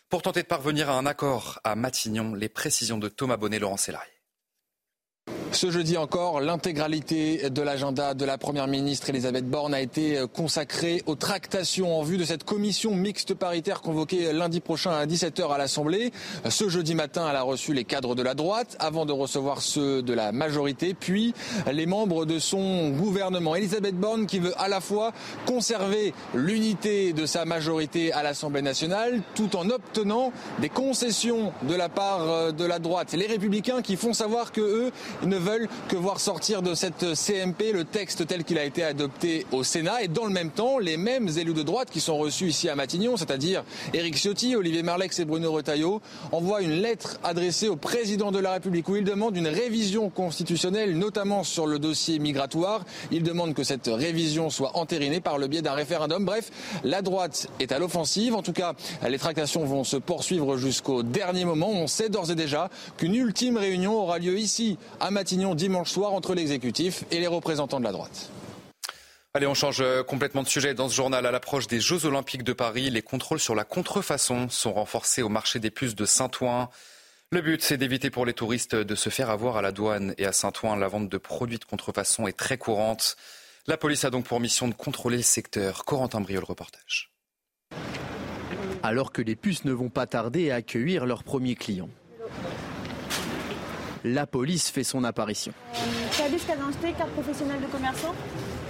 pour 0.09 0.23
tenter 0.23 0.43
de 0.43 0.47
parvenir 0.47 0.91
à 0.91 0.97
un 0.97 1.07
accord 1.07 1.59
à 1.65 1.75
Matignon. 1.75 2.35
Les 2.35 2.49
précisions 2.49 2.99
de 2.99 3.09
Thomas 3.09 3.37
Bonnet, 3.37 3.59
Laurent 3.59 3.77
Sélarié. 3.77 4.16
Ce 5.53 5.71
jeudi 5.71 5.97
encore, 5.97 6.41
l'intégralité 6.41 7.49
de 7.49 7.63
l'agenda 7.63 8.13
de 8.15 8.25
la 8.27 8.37
Première 8.37 8.67
ministre 8.67 9.09
Elisabeth 9.09 9.49
Borne 9.49 9.73
a 9.73 9.81
été 9.81 10.21
consacrée 10.35 11.03
aux 11.07 11.15
tractations 11.15 11.99
en 11.99 12.03
vue 12.03 12.19
de 12.19 12.25
cette 12.25 12.45
commission 12.45 12.95
mixte 12.95 13.33
paritaire 13.33 13.81
convoquée 13.81 14.33
lundi 14.35 14.61
prochain 14.61 14.91
à 14.91 15.07
17h 15.07 15.51
à 15.51 15.57
l'Assemblée. 15.57 16.13
Ce 16.49 16.69
jeudi 16.69 16.95
matin, 16.95 17.27
elle 17.31 17.37
a 17.37 17.43
reçu 17.43 17.73
les 17.73 17.85
cadres 17.85 18.15
de 18.15 18.23
la 18.23 18.35
droite 18.35 18.77
avant 18.81 19.07
de 19.07 19.13
recevoir 19.13 19.63
ceux 19.63 20.03
de 20.03 20.13
la 20.13 20.31
majorité, 20.31 20.93
puis 20.93 21.33
les 21.73 21.87
membres 21.87 22.27
de 22.27 22.39
son 22.39 22.91
gouvernement. 22.91 23.55
Elisabeth 23.57 23.97
Borne 23.97 24.27
qui 24.27 24.41
veut 24.41 24.55
à 24.61 24.69
la 24.69 24.81
fois 24.81 25.13
conserver 25.47 26.13
l'unité 26.35 27.15
de 27.15 27.25
sa 27.25 27.47
majorité 27.47 28.13
à 28.13 28.23
l'Assemblée 28.23 28.63
nationale 28.63 29.23
tout 29.35 29.57
en 29.57 29.71
obtenant 29.71 30.33
des 30.61 30.69
concessions 30.69 31.53
de 31.63 31.75
la 31.75 31.89
part 31.89 32.53
de 32.53 32.65
la 32.65 32.79
droite. 32.79 33.15
Les 33.15 33.27
républicains 33.27 33.81
qui 33.81 33.97
font 33.97 34.13
savoir 34.13 34.53
que 34.53 34.61
eux 34.61 34.93
ne 35.23 35.36
veulent 35.37 35.69
que 35.89 35.97
voir 35.97 36.21
sortir 36.21 36.63
de 36.63 36.75
cette 36.75 37.15
CMP 37.15 37.73
le 37.73 37.85
texte 37.85 38.27
tel 38.27 38.45
qu'il 38.45 38.59
a 38.59 38.65
été 38.65 38.83
adopté 38.83 39.47
au 39.53 39.65
Sénat 39.65 40.03
et 40.03 40.09
dans 40.09 40.25
le 40.25 40.33
même 40.33 40.51
temps, 40.51 40.79
les 40.79 40.97
mêmes 40.97 41.29
élus 41.37 41.55
de 41.55 41.63
droite 41.63 41.89
qui 41.91 42.01
sont 42.01 42.19
reçus 42.19 42.49
ici 42.49 42.69
à 42.69 42.75
Matignon, 42.75 43.17
c'est-à-dire 43.17 43.65
Éric 43.95 44.17
Ciotti, 44.17 44.57
Olivier 44.57 44.83
Marlex 44.83 45.19
et 45.19 45.25
Bruno 45.25 45.53
Retailleau, 45.53 46.01
envoient 46.33 46.63
une 46.63 46.81
lettre 46.81 47.19
adressée 47.25 47.69
au 47.69 47.77
président 47.77 48.33
de 48.33 48.39
la 48.39 48.53
République 48.53 48.89
où 48.89 48.97
ils 48.97 49.05
demandent 49.05 49.37
une 49.37 49.49
révision 49.49 50.11
constitutionnelle, 50.11 50.99
notamment 50.99 51.45
sur 51.45 51.67
le 51.67 51.79
dossier 51.79 52.19
migratoire. 52.19 52.85
Ils 53.11 53.23
demandent 53.23 53.55
que 53.55 53.65
cette 53.65 53.87
révision 53.87 54.51
soit 54.51 54.77
entérinée 54.77 55.21
par 55.21 55.39
le 55.39 55.47
biais 55.47 55.63
d'un 55.63 55.75
référendum. 55.75 56.25
Bref, 56.25 56.51
la 56.85 57.03
droite 57.03 57.49
est 57.61 57.73
à 57.73 57.79
l'offensive. 57.79 58.35
En 58.35 58.43
tout 58.43 58.53
cas, 58.53 58.75
les 59.07 59.19
tractations 59.19 59.65
vont 59.65 59.85
se 59.85 59.97
poursuivre 59.97 60.57
jusqu'au 60.57 61.03
dernier 61.03 61.45
moment. 61.45 61.71
On 61.71 61.87
sait 61.87 62.09
d'ores 62.09 62.31
et 62.31 62.35
déjà 62.35 62.71
qu'une 62.97 63.15
ultime 63.15 63.57
réunion 63.57 63.95
aura 63.95 64.19
lieu 64.19 64.39
ici 64.39 64.79
à 65.01 65.11
Matignon 65.11 65.26
dimanche 65.55 65.91
soir 65.91 66.13
entre 66.13 66.35
l'exécutif 66.35 67.05
et 67.11 67.21
les 67.21 67.27
représentants 67.27 67.81
de 67.81 67.85
la 67.85 67.93
droite. 67.93 68.31
Allez, 69.35 69.47
on 69.47 69.55
change 69.55 69.81
euh, 69.83 70.03
complètement 70.03 70.43
de 70.43 70.49
sujet. 70.49 70.73
Dans 70.73 70.89
ce 70.89 70.95
journal, 70.95 71.27
à 71.27 71.31
l'approche 71.31 71.67
des 71.67 71.79
Jeux 71.79 72.07
Olympiques 72.07 72.43
de 72.43 72.55
Paris, 72.55 72.89
les 72.89 73.03
contrôles 73.03 73.39
sur 73.39 73.55
la 73.55 73.65
contrefaçon 73.65 74.49
sont 74.49 74.73
renforcés 74.73 75.23
au 75.23 75.29
marché 75.29 75.59
des 75.59 75.71
puces 75.71 75.95
de 75.95 76.07
Saint-Ouen. 76.07 76.71
Le 77.33 77.43
but, 77.43 77.61
c'est 77.61 77.77
d'éviter 77.77 78.09
pour 78.09 78.25
les 78.25 78.33
touristes 78.33 78.75
de 78.75 78.95
se 78.95 79.11
faire 79.11 79.29
avoir 79.29 79.59
à 79.59 79.63
la 79.63 79.73
douane 79.73 80.15
et 80.17 80.25
à 80.25 80.33
Saint-Ouen. 80.33 80.77
La 80.77 80.89
vente 80.89 81.11
de 81.11 81.19
produits 81.19 81.59
de 81.59 81.65
contrefaçon 81.65 82.27
est 82.27 82.37
très 82.37 82.57
courante. 82.57 83.17
La 83.67 83.77
police 83.77 84.05
a 84.05 84.11
donc 84.11 84.25
pour 84.25 84.41
mission 84.41 84.69
de 84.69 84.75
contrôler 84.75 85.19
le 85.19 85.23
secteur. 85.23 85.85
Corentin 85.85 86.23
Brio, 86.23 86.41
le 86.41 86.47
reportage. 86.47 87.11
Alors 88.83 89.13
que 89.13 89.21
les 89.21 89.37
puces 89.37 89.65
ne 89.65 89.73
vont 89.73 89.91
pas 89.91 90.07
tarder 90.07 90.51
à 90.51 90.57
accueillir 90.57 91.05
leurs 91.05 91.25
premiers 91.25 91.57
clients 91.57 91.91
la 94.07 94.25
police 94.27 94.71
fait 94.71 94.85
son 94.85 95.03
apparition. 95.03 95.53
Cabis, 96.17 96.41
carte 96.97 97.11
professionnelle 97.11 97.61
de 97.61 97.67
commerçant 97.67 98.15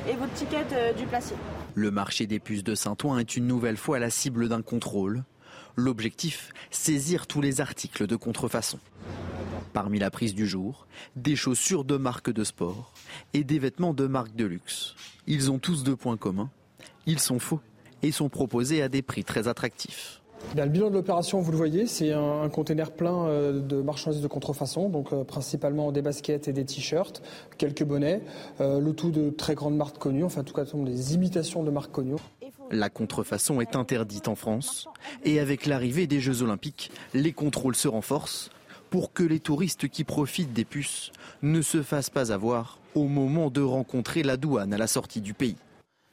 et 0.09 0.15
votre 0.15 0.33
ticket 0.33 0.65
euh, 0.73 0.95
du 0.95 1.05
placier. 1.05 1.37
Le 1.75 1.91
marché 1.91 2.27
des 2.27 2.41
puces 2.41 2.65
de 2.65 2.75
Saint-Ouen 2.75 3.19
est 3.19 3.37
une 3.37 3.47
nouvelle 3.47 3.77
fois 3.77 3.99
la 3.99 4.09
cible 4.09 4.49
d'un 4.49 4.63
contrôle. 4.63 5.25
L'objectif, 5.77 6.53
saisir 6.71 7.27
tous 7.27 7.43
les 7.43 7.61
articles 7.61 8.07
de 8.07 8.17
contrefaçon. 8.17 8.79
Parmi 9.75 9.99
la 9.99 10.11
prise 10.11 10.35
du 10.35 10.47
jour, 10.47 10.87
des 11.17 11.37
chaussures 11.37 11.85
de 11.85 11.99
marque 11.99 12.31
de 12.31 12.43
sport 12.43 12.95
et 13.35 13.45
des 13.45 13.59
vêtements 13.59 13.93
de 13.93 14.07
marque 14.07 14.35
de 14.35 14.47
luxe. 14.47 14.95
Ils 15.27 15.51
ont 15.51 15.59
tous 15.59 15.85
deux 15.85 15.97
points 15.97 16.17
communs. 16.17 16.51
Ils 17.05 17.21
sont 17.21 17.39
faux 17.39 17.61
et 18.03 18.11
sont 18.11 18.31
proposés 18.31 18.81
à 18.81 18.89
des 18.89 19.03
prix 19.03 19.23
très 19.23 19.49
attractifs. 19.49 20.23
Le 20.57 20.67
bilan 20.67 20.89
de 20.89 20.95
l'opération, 20.95 21.41
vous 21.41 21.51
le 21.51 21.57
voyez, 21.57 21.87
c'est 21.87 22.13
un, 22.13 22.49
conteneur 22.49 22.93
plein 22.93 23.27
euh, 23.27 23.61
de 23.61 23.83
marchandises 23.83 24.23
de 24.23 24.27
contrefaçon, 24.27 24.89
donc 24.89 25.13
euh, 25.13 25.25
principalement 25.25 25.93
des 25.93 26.03
baskets 26.03 26.49
et 26.49 26.53
des 26.53 26.65
t-shirts, 26.65 27.23
quelques 27.59 27.85
bonnets, 27.85 28.23
euh, 28.61 28.81
le 28.81 28.93
tout 28.95 29.11
de 29.11 29.31
très 29.31 29.55
grandes 29.55 29.77
marques 29.77 29.99
connues, 29.99 30.25
enfin 30.25 30.41
en 30.41 30.45
tout 30.45 30.55
cas 30.55 30.65
des 30.65 31.15
imitations 31.15 31.63
de 31.63 31.71
marques 31.71 31.93
connues. 31.93 32.17
La 32.71 32.89
contrefaçon 32.89 33.61
est 33.61 33.77
interdite 33.77 34.29
en 34.29 34.35
France 34.35 34.89
et 35.25 35.41
avec 35.41 35.67
l'arrivée 35.67 36.07
des 36.07 36.21
Jeux 36.21 36.43
olympiques, 36.43 36.91
les 37.13 37.33
contrôles 37.33 37.77
se 37.77 37.89
renforcent 37.89 38.51
pour 38.91 39.13
que 39.13 39.23
les 39.23 39.41
touristes 39.41 39.89
qui 39.89 40.05
profitent 40.05 40.53
des 40.53 40.65
puces 40.65 41.13
ne 41.43 41.61
se 41.61 41.83
fassent 41.83 42.11
pas 42.11 42.33
avoir 42.33 42.79
au 42.95 43.05
moment 43.05 43.51
de 43.51 43.61
rencontrer 43.61 44.23
la 44.23 44.37
douane 44.37 44.73
à 44.73 44.79
la 44.79 44.87
sortie 44.87 45.21
du 45.21 45.35
pays. 45.35 45.57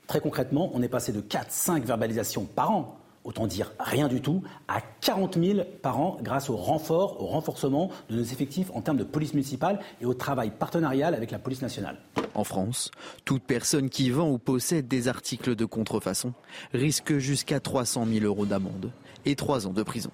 Très 0.08 0.20
concrètement, 0.20 0.70
on 0.74 0.82
est 0.82 0.89
passé 0.89 1.13
de 1.13 1.22
4-5 1.22 1.84
verbalisations 1.84 2.46
par 2.46 2.72
an 2.72 3.00
autant 3.24 3.48
dire 3.48 3.72
rien 3.80 4.08
du 4.08 4.22
tout, 4.22 4.44
à 4.68 4.82
40 5.01 5.38
000 5.42 5.60
par 5.82 6.00
an 6.00 6.18
grâce 6.22 6.50
au 6.50 6.56
renfort, 6.56 7.22
au 7.22 7.27
renforcement 7.27 7.89
de 8.10 8.15
nos 8.15 8.24
effectifs 8.24 8.70
en 8.74 8.82
termes 8.82 8.98
de 8.98 9.03
police 9.03 9.34
municipale 9.34 9.80
et 10.01 10.06
au 10.06 10.13
travail 10.13 10.51
partenarial 10.51 11.15
avec 11.15 11.32
la 11.32 11.39
police 11.39 11.62
nationale. 11.62 12.00
En 12.36 12.44
France, 12.44 12.92
toute 13.25 13.44
personne 13.44 13.89
qui 13.89 14.10
vend 14.10 14.30
ou 14.30 14.38
possède 14.38 14.88
des 14.88 15.08
articles 15.08 15.56
de 15.56 15.65
contrefaçon 15.65 16.34
risque 16.74 17.18
jusqu'à 17.18 17.60
300 17.60 18.08
000 18.08 18.25
euros 18.25 18.46
d'amende 18.46 18.92
et 19.25 19.36
3 19.36 19.68
ans 19.68 19.74
de 19.74 19.84
prison. 19.84 20.12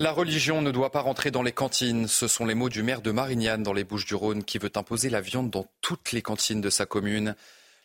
La 0.00 0.10
religion 0.10 0.62
ne 0.62 0.72
doit 0.72 0.90
pas 0.90 1.00
rentrer 1.00 1.30
dans 1.30 1.44
les 1.44 1.52
cantines. 1.52 2.08
Ce 2.08 2.26
sont 2.26 2.44
les 2.44 2.54
mots 2.54 2.68
du 2.68 2.82
maire 2.82 3.02
de 3.02 3.12
Marignane 3.12 3.62
dans 3.62 3.72
les 3.72 3.84
Bouches-du-Rhône 3.84 4.42
qui 4.42 4.58
veut 4.58 4.72
imposer 4.74 5.10
la 5.10 5.20
viande 5.20 5.48
dans 5.48 5.66
toutes 5.80 6.10
les 6.10 6.22
cantines 6.22 6.60
de 6.60 6.70
sa 6.70 6.86
commune. 6.86 7.36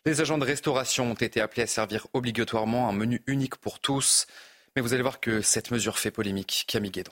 Les 0.07 0.21
agents 0.21 0.37
de 0.37 0.45
restauration 0.45 1.11
ont 1.11 1.15
été 1.15 1.41
appelés 1.41 1.63
à 1.63 1.67
servir 1.67 2.07
obligatoirement 2.13 2.87
un 2.87 2.93
menu 2.93 3.21
unique 3.27 3.57
pour 3.57 3.81
tous. 3.81 4.25
Mais 4.73 4.81
vous 4.81 4.93
allez 4.93 5.01
voir 5.01 5.19
que 5.19 5.41
cette 5.41 5.69
mesure 5.69 5.99
fait 5.99 6.11
polémique. 6.11 6.63
Camille 6.65 6.91
Guédon. 6.91 7.11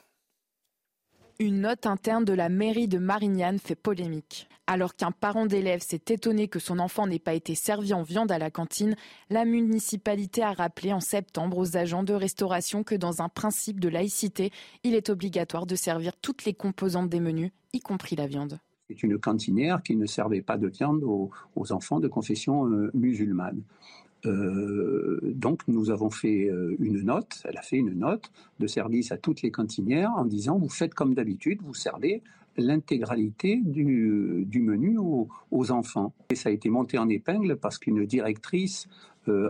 Une 1.37 1.59
note 1.59 1.87
interne 1.87 2.23
de 2.23 2.31
la 2.31 2.47
mairie 2.47 2.87
de 2.87 2.97
Marignane 2.97 3.59
fait 3.59 3.75
polémique. 3.75 4.47
Alors 4.65 4.95
qu'un 4.95 5.11
parent 5.11 5.45
d'élève 5.45 5.81
s'est 5.81 6.03
étonné 6.07 6.47
que 6.47 6.59
son 6.59 6.79
enfant 6.79 7.05
n'ait 7.05 7.19
pas 7.19 7.33
été 7.33 7.53
servi 7.53 7.93
en 7.93 8.01
viande 8.01 8.31
à 8.31 8.39
la 8.39 8.49
cantine, 8.49 8.95
la 9.29 9.43
municipalité 9.43 10.41
a 10.41 10.53
rappelé 10.53 10.93
en 10.93 11.01
septembre 11.01 11.57
aux 11.57 11.75
agents 11.75 12.03
de 12.03 12.13
restauration 12.13 12.85
que 12.85 12.95
dans 12.95 13.21
un 13.21 13.27
principe 13.27 13.81
de 13.81 13.89
laïcité, 13.89 14.53
il 14.85 14.95
est 14.95 15.09
obligatoire 15.09 15.65
de 15.65 15.75
servir 15.75 16.13
toutes 16.21 16.45
les 16.45 16.53
composantes 16.53 17.09
des 17.09 17.19
menus, 17.19 17.51
y 17.73 17.81
compris 17.81 18.15
la 18.15 18.27
viande. 18.27 18.57
C'est 18.89 19.01
une 19.01 19.17
cantinière 19.17 19.81
qui 19.81 19.95
ne 19.95 20.05
servait 20.05 20.43
pas 20.43 20.57
de 20.57 20.67
viande 20.67 21.03
aux, 21.03 21.31
enfants 21.71 21.99
de 21.99 22.07
confession 22.07 22.69
euh, 22.69 22.91
musulmane. 22.93 23.61
Euh, 24.27 25.19
donc 25.23 25.67
nous 25.67 25.89
avons 25.89 26.09
fait 26.09 26.49
euh, 26.49 26.75
une 26.79 27.01
note, 27.01 27.41
elle 27.45 27.57
a 27.57 27.61
fait 27.61 27.77
une 27.77 27.93
note 27.93 28.31
de 28.59 28.67
service 28.67 29.11
à 29.11 29.17
toutes 29.17 29.41
les 29.41 29.51
cantinières 29.51 30.11
en 30.15 30.25
disant 30.25 30.57
vous 30.57 30.69
faites 30.69 30.93
comme 30.93 31.13
d'habitude, 31.13 31.61
vous 31.63 31.73
servez 31.73 32.21
l'intégralité 32.57 33.61
du, 33.65 34.45
menu 34.61 34.97
aux, 34.97 35.71
enfants. 35.71 36.13
Et 36.29 36.35
ça 36.35 36.49
a 36.49 36.51
été 36.51 36.69
monté 36.69 36.97
en 36.97 37.09
épingle 37.09 37.57
parce 37.57 37.77
qu'une 37.77 38.05
directrice 38.05 38.87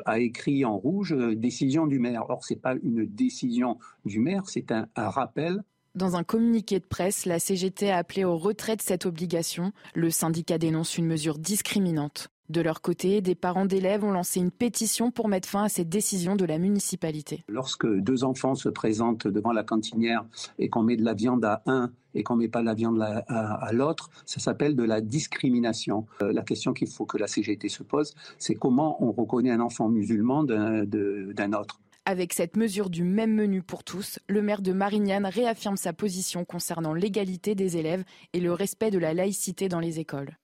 a 0.06 0.20
écrit 0.20 0.65
en 0.65 0.75
rouge 0.75 1.15
décision 1.36 1.86
du 1.86 2.00
maire. 2.00 2.25
Or, 2.30 2.44
ce 2.44 2.54
n'est 2.54 2.60
pas 2.60 2.74
une 2.82 3.06
décision 3.06 3.77
du 4.06 4.20
maire, 4.20 4.48
c'est 4.48 4.72
un 4.72 4.88
rappel 4.96 5.62
dans 5.96 6.16
un 6.16 6.24
communiqué 6.24 6.80
de 6.80 6.86
presse, 6.86 7.25
la 7.25 7.40
CGT 7.40 7.90
a 7.90 7.98
appelé 7.98 8.25
au 8.25 8.38
retrait 8.38 8.75
de 8.75 8.82
cette 8.82 9.06
obligation. 9.06 9.72
Le 9.94 10.10
syndicat 10.10 10.58
dénonce 10.58 10.98
une 10.98 11.06
mesure 11.06 11.38
discriminante. 11.38 12.30
De 12.50 12.62
leur 12.62 12.82
côté, 12.82 13.22
des 13.22 13.34
parents 13.34 13.66
d'élèves 13.66 14.04
ont 14.04 14.12
lancé 14.12 14.40
une 14.40 14.52
pétition 14.52 15.10
pour 15.10 15.30
mettre 15.30 15.50
fin 15.50 15.64
à 15.64 15.70
cette 15.70 15.90
décision 15.90 16.36
de 16.36 16.46
la 16.46 16.60
municipalité. 16.60 17.44
Lorsque 17.48 17.88
deux 17.88 18.24
enfants 18.24 18.54
se 18.54 18.70
présentent 18.70 19.28
devant 19.28 19.52
la 19.52 19.64
cantinière 19.64 20.24
et 20.60 20.70
qu'on 20.70 20.84
met 20.84 20.96
de 20.96 21.04
la 21.04 21.16
viande 21.16 21.44
à 21.44 21.64
un 21.66 21.92
et 22.14 22.24
qu'on 22.24 22.36
ne 22.36 22.42
met 22.42 22.48
pas 22.48 22.62
de 22.62 22.66
la 22.66 22.75
viande 22.75 23.02
à, 23.02 23.70
l'autre, 23.74 24.10
ça 24.25 24.40
s'appelle 24.40 24.75
de 24.75 24.84
la 24.84 25.02
discrimination. 25.02 26.06
Euh, 26.22 26.32
la 26.32 26.44
question 26.44 26.72
qu'il 26.74 26.88
faut 26.88 27.06
que 27.06 27.18
la 27.18 27.28
CGT 27.28 27.68
se 27.68 27.84
pose, 27.84 28.14
c'est 28.38 28.56
comment 28.56 29.04
on 29.04 29.12
reconnaît 29.12 29.52
un 29.52 29.60
enfant 29.60 29.90
musulman 29.90 30.44
d'un 30.44 31.54
autre. 31.54 31.80
Avec 32.08 32.34
cette 32.34 32.56
mesure 32.56 32.92
du 32.92 33.04
même 33.04 33.34
menu 33.34 33.64
pour 33.64 33.84
tous, 33.84 34.20
le 34.28 34.44
maire 34.44 34.62
de 34.62 34.74
Marignane 34.74 35.26
réaffirme 35.26 35.76
sa 35.76 35.92
position 35.92 36.46
concernant 36.46 36.94
l'égalité 36.94 37.56
des 37.56 37.78
élèves 37.78 38.04
et 38.34 38.40
le 38.40 38.54
respect 38.54 38.92
de 38.92 39.00
la 39.00 39.16
laïcité 39.16 39.70
dans 39.70 39.80
les 39.80 40.00
écoles. 40.00 40.38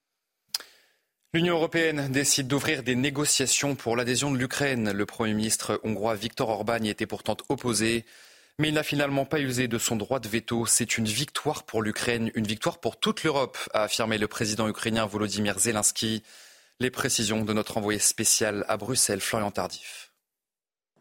L'Union 1.34 1.54
européenne 1.54 2.10
décide 2.12 2.48
d'ouvrir 2.48 2.82
des 2.82 2.96
négociations 2.96 3.76
pour 3.76 3.96
l'adhésion 3.96 4.32
de 4.32 4.38
l'Ukraine. 4.38 4.92
Le 4.92 5.06
Premier 5.06 5.36
ministre 5.36 5.80
hongrois 5.84 6.16
Viktor 6.16 6.50
Orban 6.50 6.84
y 6.84 6.90
était 6.90 7.06
pourtant 7.06 7.38
opposé, 7.48 8.06
mais 8.58 8.70
il 8.70 8.74
n'a 8.74 8.84
finalement 8.84 9.26
pas 9.26 9.40
usé 9.40 9.68
de 9.68 9.78
son 9.78 9.96
droit 9.96 10.20
de 10.20 10.28
veto. 10.28 10.66
C'est 10.66 10.98
une 10.98 11.06
victoire 11.06 11.64
pour 11.64 11.84
l'Ukraine, 11.84 12.32
une 12.34 12.48
victoire 12.48 12.80
pour 12.80 13.00
toute 13.00 13.24
l'Europe, 13.24 13.58
a 13.74 13.84
affirmé 13.84 14.18
le 14.18 14.28
président 14.28 14.68
ukrainien 14.68 15.06
Volodymyr 15.06 15.60
Zelensky. 15.60 16.24
Les 16.80 16.92
précisions 16.92 17.46
de 17.46 17.54
notre 17.54 17.78
envoyé 17.78 18.00
spécial 18.00 18.66
à 18.68 18.76
Bruxelles, 18.76 19.22
Florian 19.22 19.52
Tardif. 19.52 20.11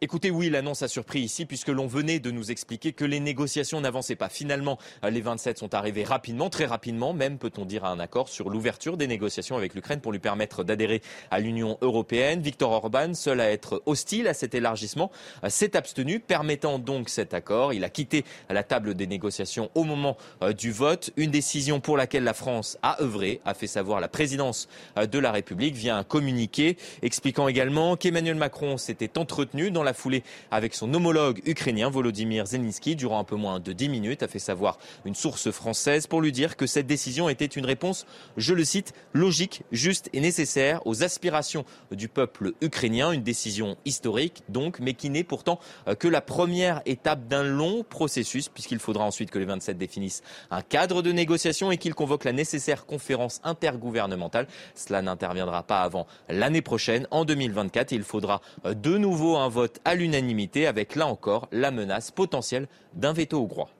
Écoutez, 0.02 0.30
oui, 0.30 0.48
l'annonce 0.48 0.80
a 0.80 0.88
surpris 0.88 1.20
ici 1.20 1.44
puisque 1.44 1.68
l'on 1.68 1.86
venait 1.86 2.20
de 2.20 2.30
nous 2.30 2.50
expliquer 2.50 2.94
que 2.94 3.04
les 3.04 3.20
négociations 3.20 3.82
n'avançaient 3.82 4.16
pas. 4.16 4.30
Finalement, 4.30 4.78
les 5.02 5.20
27 5.20 5.58
sont 5.58 5.74
arrivés 5.74 6.04
rapidement, 6.04 6.48
très 6.48 6.64
rapidement, 6.64 7.12
même 7.12 7.36
peut-on 7.36 7.66
dire 7.66 7.84
à 7.84 7.90
un 7.90 8.00
accord 8.00 8.30
sur 8.30 8.48
l'ouverture 8.48 8.96
des 8.96 9.06
négociations 9.06 9.58
avec 9.58 9.74
l'Ukraine 9.74 10.00
pour 10.00 10.12
lui 10.12 10.18
permettre 10.18 10.64
d'adhérer 10.64 11.02
à 11.30 11.38
l'Union 11.38 11.76
européenne. 11.82 12.40
Viktor 12.40 12.70
Orban, 12.70 13.12
seul 13.12 13.42
à 13.42 13.50
être 13.50 13.82
hostile 13.84 14.26
à 14.26 14.32
cet 14.32 14.54
élargissement, 14.54 15.10
s'est 15.48 15.76
abstenu, 15.76 16.18
permettant 16.18 16.78
donc 16.78 17.10
cet 17.10 17.34
accord. 17.34 17.74
Il 17.74 17.84
a 17.84 17.90
quitté 17.90 18.24
la 18.48 18.62
table 18.62 18.94
des 18.94 19.06
négociations 19.06 19.70
au 19.74 19.84
moment 19.84 20.16
euh, 20.40 20.54
du 20.54 20.72
vote, 20.72 21.10
une 21.18 21.30
décision 21.30 21.78
pour 21.78 21.98
laquelle 21.98 22.24
la 22.24 22.32
France 22.32 22.78
a 22.82 23.02
œuvré, 23.02 23.42
a 23.44 23.52
fait 23.52 23.66
savoir 23.66 24.00
la 24.00 24.08
présidence 24.08 24.66
euh, 24.96 25.04
de 25.04 25.18
la 25.18 25.30
République 25.30 25.74
via 25.74 25.98
un 25.98 26.04
communiqué, 26.04 26.78
expliquant 27.02 27.48
également 27.48 27.96
qu'Emmanuel 27.96 28.36
Macron 28.36 28.78
s'était 28.78 29.18
entretenu 29.18 29.70
dans 29.70 29.82
la 29.82 29.89
la 29.90 29.94
foulée 29.94 30.22
avec 30.52 30.76
son 30.76 30.94
homologue 30.94 31.42
ukrainien 31.46 31.90
Volodymyr 31.90 32.46
Zelensky 32.46 32.94
durant 32.94 33.18
un 33.18 33.24
peu 33.24 33.34
moins 33.34 33.58
de 33.58 33.72
10 33.72 33.88
minutes, 33.88 34.22
a 34.22 34.28
fait 34.28 34.38
savoir 34.38 34.78
une 35.04 35.16
source 35.16 35.50
française 35.50 36.06
pour 36.06 36.20
lui 36.20 36.30
dire 36.30 36.56
que 36.56 36.64
cette 36.64 36.86
décision 36.86 37.28
était 37.28 37.44
une 37.44 37.66
réponse, 37.66 38.06
je 38.36 38.54
le 38.54 38.64
cite, 38.64 38.94
logique, 39.14 39.64
juste 39.72 40.08
et 40.12 40.20
nécessaire 40.20 40.86
aux 40.86 41.02
aspirations 41.02 41.64
du 41.90 42.06
peuple 42.06 42.52
ukrainien. 42.60 43.10
Une 43.10 43.24
décision 43.24 43.76
historique 43.84 44.44
donc, 44.48 44.78
mais 44.78 44.94
qui 44.94 45.10
n'est 45.10 45.24
pourtant 45.24 45.58
euh, 45.88 45.96
que 45.96 46.06
la 46.06 46.20
première 46.20 46.82
étape 46.86 47.26
d'un 47.26 47.42
long 47.42 47.82
processus 47.82 48.48
puisqu'il 48.48 48.78
faudra 48.78 49.04
ensuite 49.04 49.32
que 49.32 49.40
les 49.40 49.44
27 49.44 49.76
définissent 49.76 50.22
un 50.52 50.62
cadre 50.62 51.02
de 51.02 51.10
négociation 51.10 51.72
et 51.72 51.78
qu'ils 51.78 51.94
convoquent 51.94 52.26
la 52.26 52.32
nécessaire 52.32 52.86
conférence 52.86 53.40
intergouvernementale. 53.42 54.46
Cela 54.76 55.02
n'interviendra 55.02 55.64
pas 55.64 55.80
avant 55.80 56.06
l'année 56.28 56.62
prochaine, 56.62 57.08
en 57.10 57.24
2024. 57.24 57.90
il 57.90 58.04
faudra 58.04 58.40
euh, 58.64 58.74
de 58.74 58.96
nouveau 58.96 59.36
un 59.36 59.48
vote 59.48 59.79
à 59.84 59.94
l'unanimité 59.94 60.66
avec 60.66 60.94
là 60.94 61.06
encore 61.06 61.48
la 61.52 61.70
menace 61.70 62.10
potentielle 62.10 62.68
d'un 62.94 63.12
veto 63.12 63.40
hongrois. 63.40 63.70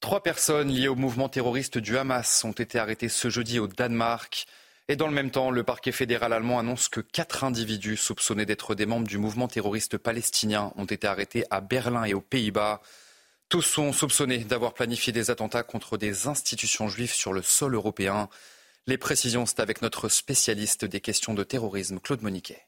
Trois 0.00 0.22
personnes 0.22 0.68
liées 0.68 0.88
au 0.88 0.96
mouvement 0.96 1.30
terroriste 1.30 1.78
du 1.78 1.96
Hamas 1.96 2.44
ont 2.44 2.52
été 2.52 2.78
arrêtées 2.78 3.08
ce 3.08 3.30
jeudi 3.30 3.58
au 3.58 3.66
Danemark. 3.66 4.46
Et 4.86 4.96
dans 4.96 5.06
le 5.06 5.14
même 5.14 5.30
temps, 5.30 5.50
le 5.50 5.64
parquet 5.64 5.92
fédéral 5.92 6.34
allemand 6.34 6.58
annonce 6.58 6.88
que 6.88 7.00
quatre 7.00 7.42
individus 7.42 7.96
soupçonnés 7.96 8.44
d'être 8.44 8.74
des 8.74 8.84
membres 8.84 9.06
du 9.06 9.16
mouvement 9.16 9.48
terroriste 9.48 9.96
palestinien 9.96 10.74
ont 10.76 10.84
été 10.84 11.06
arrêtés 11.06 11.46
à 11.50 11.62
Berlin 11.62 12.04
et 12.04 12.12
aux 12.12 12.20
Pays-Bas. 12.20 12.82
Tous 13.48 13.62
sont 13.62 13.94
soupçonnés 13.94 14.44
d'avoir 14.44 14.74
planifié 14.74 15.10
des 15.10 15.30
attentats 15.30 15.62
contre 15.62 15.96
des 15.96 16.26
institutions 16.26 16.88
juives 16.88 17.14
sur 17.14 17.32
le 17.32 17.40
sol 17.40 17.74
européen. 17.74 18.28
Les 18.86 18.98
précisions, 18.98 19.46
c'est 19.46 19.60
avec 19.60 19.80
notre 19.80 20.10
spécialiste 20.10 20.84
des 20.84 21.00
questions 21.00 21.32
de 21.32 21.44
terrorisme, 21.44 21.98
Claude 21.98 22.20
Moniquet. 22.20 22.66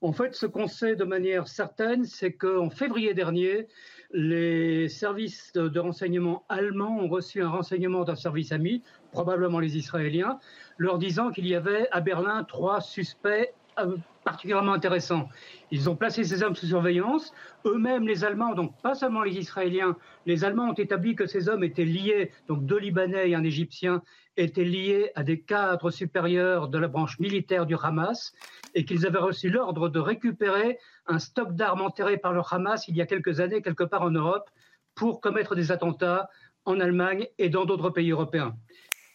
En 0.00 0.12
fait, 0.12 0.34
ce 0.34 0.46
qu'on 0.46 0.68
sait 0.68 0.94
de 0.94 1.04
manière 1.04 1.48
certaine, 1.48 2.04
c'est 2.04 2.32
qu'en 2.32 2.70
février 2.70 3.14
dernier, 3.14 3.66
les 4.12 4.88
services 4.88 5.52
de, 5.52 5.78
renseignement 5.80 6.44
allemands 6.48 6.98
ont 6.98 7.08
reçu 7.08 7.42
un 7.42 7.48
renseignement 7.48 8.04
d'un 8.04 8.14
service 8.14 8.52
ami, 8.52 8.82
probablement 9.10 9.58
les 9.58 9.76
Israéliens, 9.76 10.38
leur 10.76 10.98
disant 10.98 11.30
qu'il 11.30 11.48
y 11.48 11.54
avait 11.54 11.88
à 11.90 12.00
Berlin 12.00 12.44
trois 12.44 12.80
suspects 12.80 13.52
euh, 13.80 13.96
particulièrement 14.24 14.72
intéressants. 14.72 15.28
Ils 15.70 15.90
ont 15.90 15.96
placé 15.96 16.22
ces 16.22 16.42
hommes 16.42 16.54
sous 16.54 16.66
surveillance. 16.66 17.32
Eux-mêmes, 17.64 18.06
les 18.06 18.24
Allemands, 18.24 18.54
donc 18.54 18.72
pas 18.82 18.94
seulement 18.94 19.22
les 19.22 19.36
Israéliens, 19.36 19.96
les 20.26 20.44
Allemands 20.44 20.70
ont 20.70 20.74
établi 20.74 21.16
que 21.16 21.26
ces 21.26 21.48
hommes 21.48 21.64
étaient 21.64 21.84
liés, 21.84 22.30
donc 22.46 22.64
deux 22.66 22.78
Libanais 22.78 23.30
et 23.30 23.34
un 23.34 23.44
Égyptien, 23.44 24.02
étaient 24.38 24.64
liés 24.64 25.10
à 25.14 25.22
des 25.22 25.40
cadres 25.40 25.90
supérieurs 25.90 26.68
de 26.68 26.78
la 26.78 26.88
branche 26.88 27.18
militaire 27.18 27.66
du 27.66 27.74
Hamas 27.80 28.32
et 28.74 28.84
qu'ils 28.84 29.06
avaient 29.06 29.18
reçu 29.18 29.50
l'ordre 29.50 29.88
de 29.88 29.98
récupérer 29.98 30.78
un 31.06 31.18
stock 31.18 31.54
d'armes 31.54 31.82
enterré 31.82 32.16
par 32.16 32.32
le 32.32 32.40
Hamas 32.48 32.86
il 32.88 32.96
y 32.96 33.00
a 33.00 33.06
quelques 33.06 33.40
années 33.40 33.62
quelque 33.62 33.84
part 33.84 34.02
en 34.02 34.10
Europe 34.10 34.48
pour 34.94 35.20
commettre 35.20 35.54
des 35.54 35.72
attentats 35.72 36.28
en 36.64 36.80
Allemagne 36.80 37.26
et 37.38 37.48
dans 37.48 37.64
d'autres 37.64 37.90
pays 37.90 38.10
européens. 38.10 38.56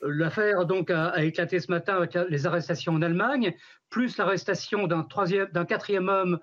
L'affaire 0.01 0.65
donc 0.65 0.92
a, 0.92 1.24
éclaté 1.24 1.60
ce 1.60 1.72
matin 1.72 1.96
avec 1.96 2.18
les 2.30 2.46
arrestations 2.46 2.94
en 2.94 3.01
Allemagne, 3.01 3.53
plus 3.89 4.18
l'arrestation 4.18 4.88
d'un 4.88 5.08
d'un 5.53 5.65
quatrième 5.65 6.10
homme 6.10 6.39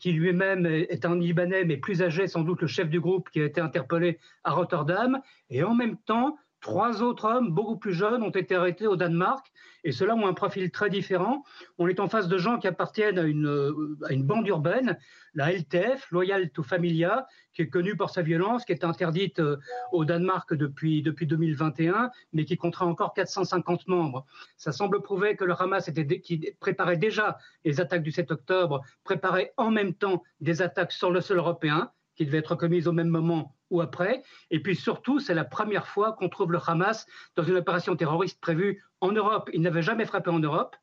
qui 0.00 0.12
lui-même 0.12 0.66
est 0.66 1.04
un 1.04 1.16
Libanais, 1.16 1.64
mais 1.64 1.76
plus 1.76 2.02
âgé, 2.02 2.26
sans 2.26 2.42
doute 2.42 2.62
le 2.62 2.66
chef 2.66 2.88
du 2.88 3.00
groupe, 3.00 3.30
qui 3.30 3.40
a 3.40 3.44
été 3.44 3.60
interpellé 3.60 4.18
à 4.42 4.52
Rotterdam. 4.52 5.20
Et 5.50 5.62
en 5.62 5.74
même 5.74 5.96
temps, 5.98 6.36
Trois 6.64 7.02
autres 7.02 7.26
hommes, 7.26 7.50
beaucoup 7.50 7.76
plus 7.76 7.92
jeunes, 7.92 8.22
ont 8.22 8.30
été 8.30 8.54
arrêtés 8.54 8.86
au 8.86 8.96
Danemark, 8.96 9.52
et 9.84 9.92
ceux-là 9.92 10.14
ont 10.14 10.26
un 10.26 10.32
profil 10.32 10.70
très 10.70 10.88
différent. 10.88 11.44
On 11.76 11.88
est 11.88 12.00
en 12.00 12.08
face 12.08 12.26
de 12.26 12.38
gens 12.38 12.58
qui 12.58 12.66
appartiennent 12.66 13.18
à 13.18 13.24
une, 13.24 13.94
une 14.08 14.22
bande 14.22 14.48
urbaine, 14.48 14.96
la 15.34 15.52
LTF, 15.52 16.10
Loyal 16.10 16.48
to 16.48 16.62
Familia, 16.62 17.26
qui 17.52 17.60
est 17.60 17.68
connue 17.68 17.98
pour 17.98 18.08
sa 18.08 18.22
violence, 18.22 18.64
qui 18.64 18.72
est 18.72 18.82
interdite 18.82 19.40
euh, 19.40 19.58
au 19.92 20.06
Danemark 20.06 20.54
depuis, 20.54 21.02
depuis 21.02 21.26
2021, 21.26 22.10
mais 22.32 22.46
qui 22.46 22.56
comptera 22.56 22.86
encore 22.86 23.12
450 23.12 23.86
membres. 23.86 24.24
Ça 24.56 24.72
semble 24.72 25.02
prouver 25.02 25.36
que 25.36 25.44
le 25.44 25.52
Hamas, 25.60 25.86
était, 25.88 26.20
qui 26.20 26.50
préparait 26.60 26.96
déjà 26.96 27.36
les 27.66 27.78
attaques 27.78 28.02
du 28.02 28.10
7 28.10 28.30
octobre, 28.30 28.80
préparait 29.04 29.52
en 29.58 29.70
même 29.70 29.92
temps 29.92 30.22
des 30.40 30.62
attaques 30.62 30.92
sur 30.92 31.10
le 31.10 31.20
sol 31.20 31.36
européen, 31.36 31.90
qui 32.16 32.24
devaient 32.24 32.38
être 32.38 32.54
commises 32.54 32.88
au 32.88 32.92
même 32.92 33.08
moment 33.08 33.54
après. 33.80 34.22
Et 34.50 34.60
puis 34.60 34.76
surtout, 34.76 35.20
c'est 35.20 35.34
la 35.34 35.44
première 35.44 35.86
fois 35.86 36.12
qu'on 36.12 36.28
trouve 36.28 36.52
le 36.52 36.60
Hamas 36.64 37.06
dans 37.36 37.42
une 37.42 37.56
opération 37.56 37.96
terroriste 37.96 38.40
prévue 38.40 38.82
en 39.00 39.12
Europe. 39.12 39.50
Il 39.52 39.62
n'avait 39.62 39.82
jamais 39.82 40.06
frappé 40.06 40.30
en 40.30 40.38
Europe, 40.38 40.76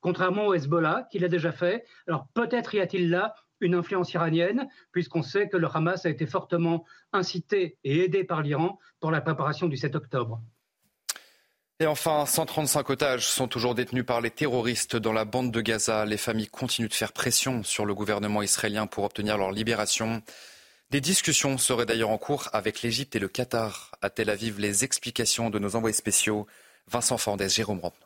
contrairement 0.00 0.46
au 0.46 0.54
Hezbollah, 0.54 1.08
qui 1.10 1.18
l'a 1.18 1.28
déjà 1.28 1.52
fait. 1.52 1.84
Alors 2.06 2.26
peut-être 2.34 2.74
y 2.74 2.80
a-t-il 2.80 3.10
là 3.10 3.34
une 3.60 3.74
influence 3.74 4.12
iranienne, 4.12 4.68
puisqu'on 4.92 5.22
sait 5.22 5.48
que 5.48 5.56
le 5.56 5.68
Hamas 5.72 6.04
a 6.04 6.10
été 6.10 6.26
fortement 6.26 6.84
incité 7.12 7.78
et 7.84 8.04
aidé 8.04 8.24
par 8.24 8.42
l'Iran 8.42 8.78
pour 9.00 9.10
la 9.10 9.20
préparation 9.20 9.66
du 9.66 9.76
7 9.76 9.96
octobre. 9.96 10.42
Et 11.78 11.86
enfin, 11.86 12.24
135 12.24 12.88
otages 12.88 13.26
sont 13.26 13.48
toujours 13.48 13.74
détenus 13.74 14.06
par 14.06 14.22
les 14.22 14.30
terroristes 14.30 14.96
dans 14.96 15.12
la 15.12 15.26
bande 15.26 15.50
de 15.50 15.60
Gaza. 15.60 16.06
Les 16.06 16.16
familles 16.16 16.48
continuent 16.48 16.88
de 16.88 16.94
faire 16.94 17.12
pression 17.12 17.62
sur 17.62 17.84
le 17.84 17.94
gouvernement 17.94 18.42
israélien 18.42 18.86
pour 18.86 19.04
obtenir 19.04 19.36
leur 19.36 19.52
libération. 19.52 20.22
Des 20.90 21.00
discussions 21.00 21.58
seraient 21.58 21.84
d'ailleurs 21.84 22.10
en 22.10 22.18
cours 22.18 22.48
avec 22.52 22.82
l'Égypte 22.82 23.16
et 23.16 23.18
le 23.18 23.26
Qatar. 23.26 23.90
À 24.02 24.08
Tel 24.08 24.30
Aviv, 24.30 24.60
les 24.60 24.84
explications 24.84 25.50
de 25.50 25.58
nos 25.58 25.74
envoyés 25.74 25.92
spéciaux, 25.96 26.46
Vincent 26.86 27.18
Fandès, 27.18 27.48
Jérôme 27.48 27.80
Rampenot. 27.80 28.05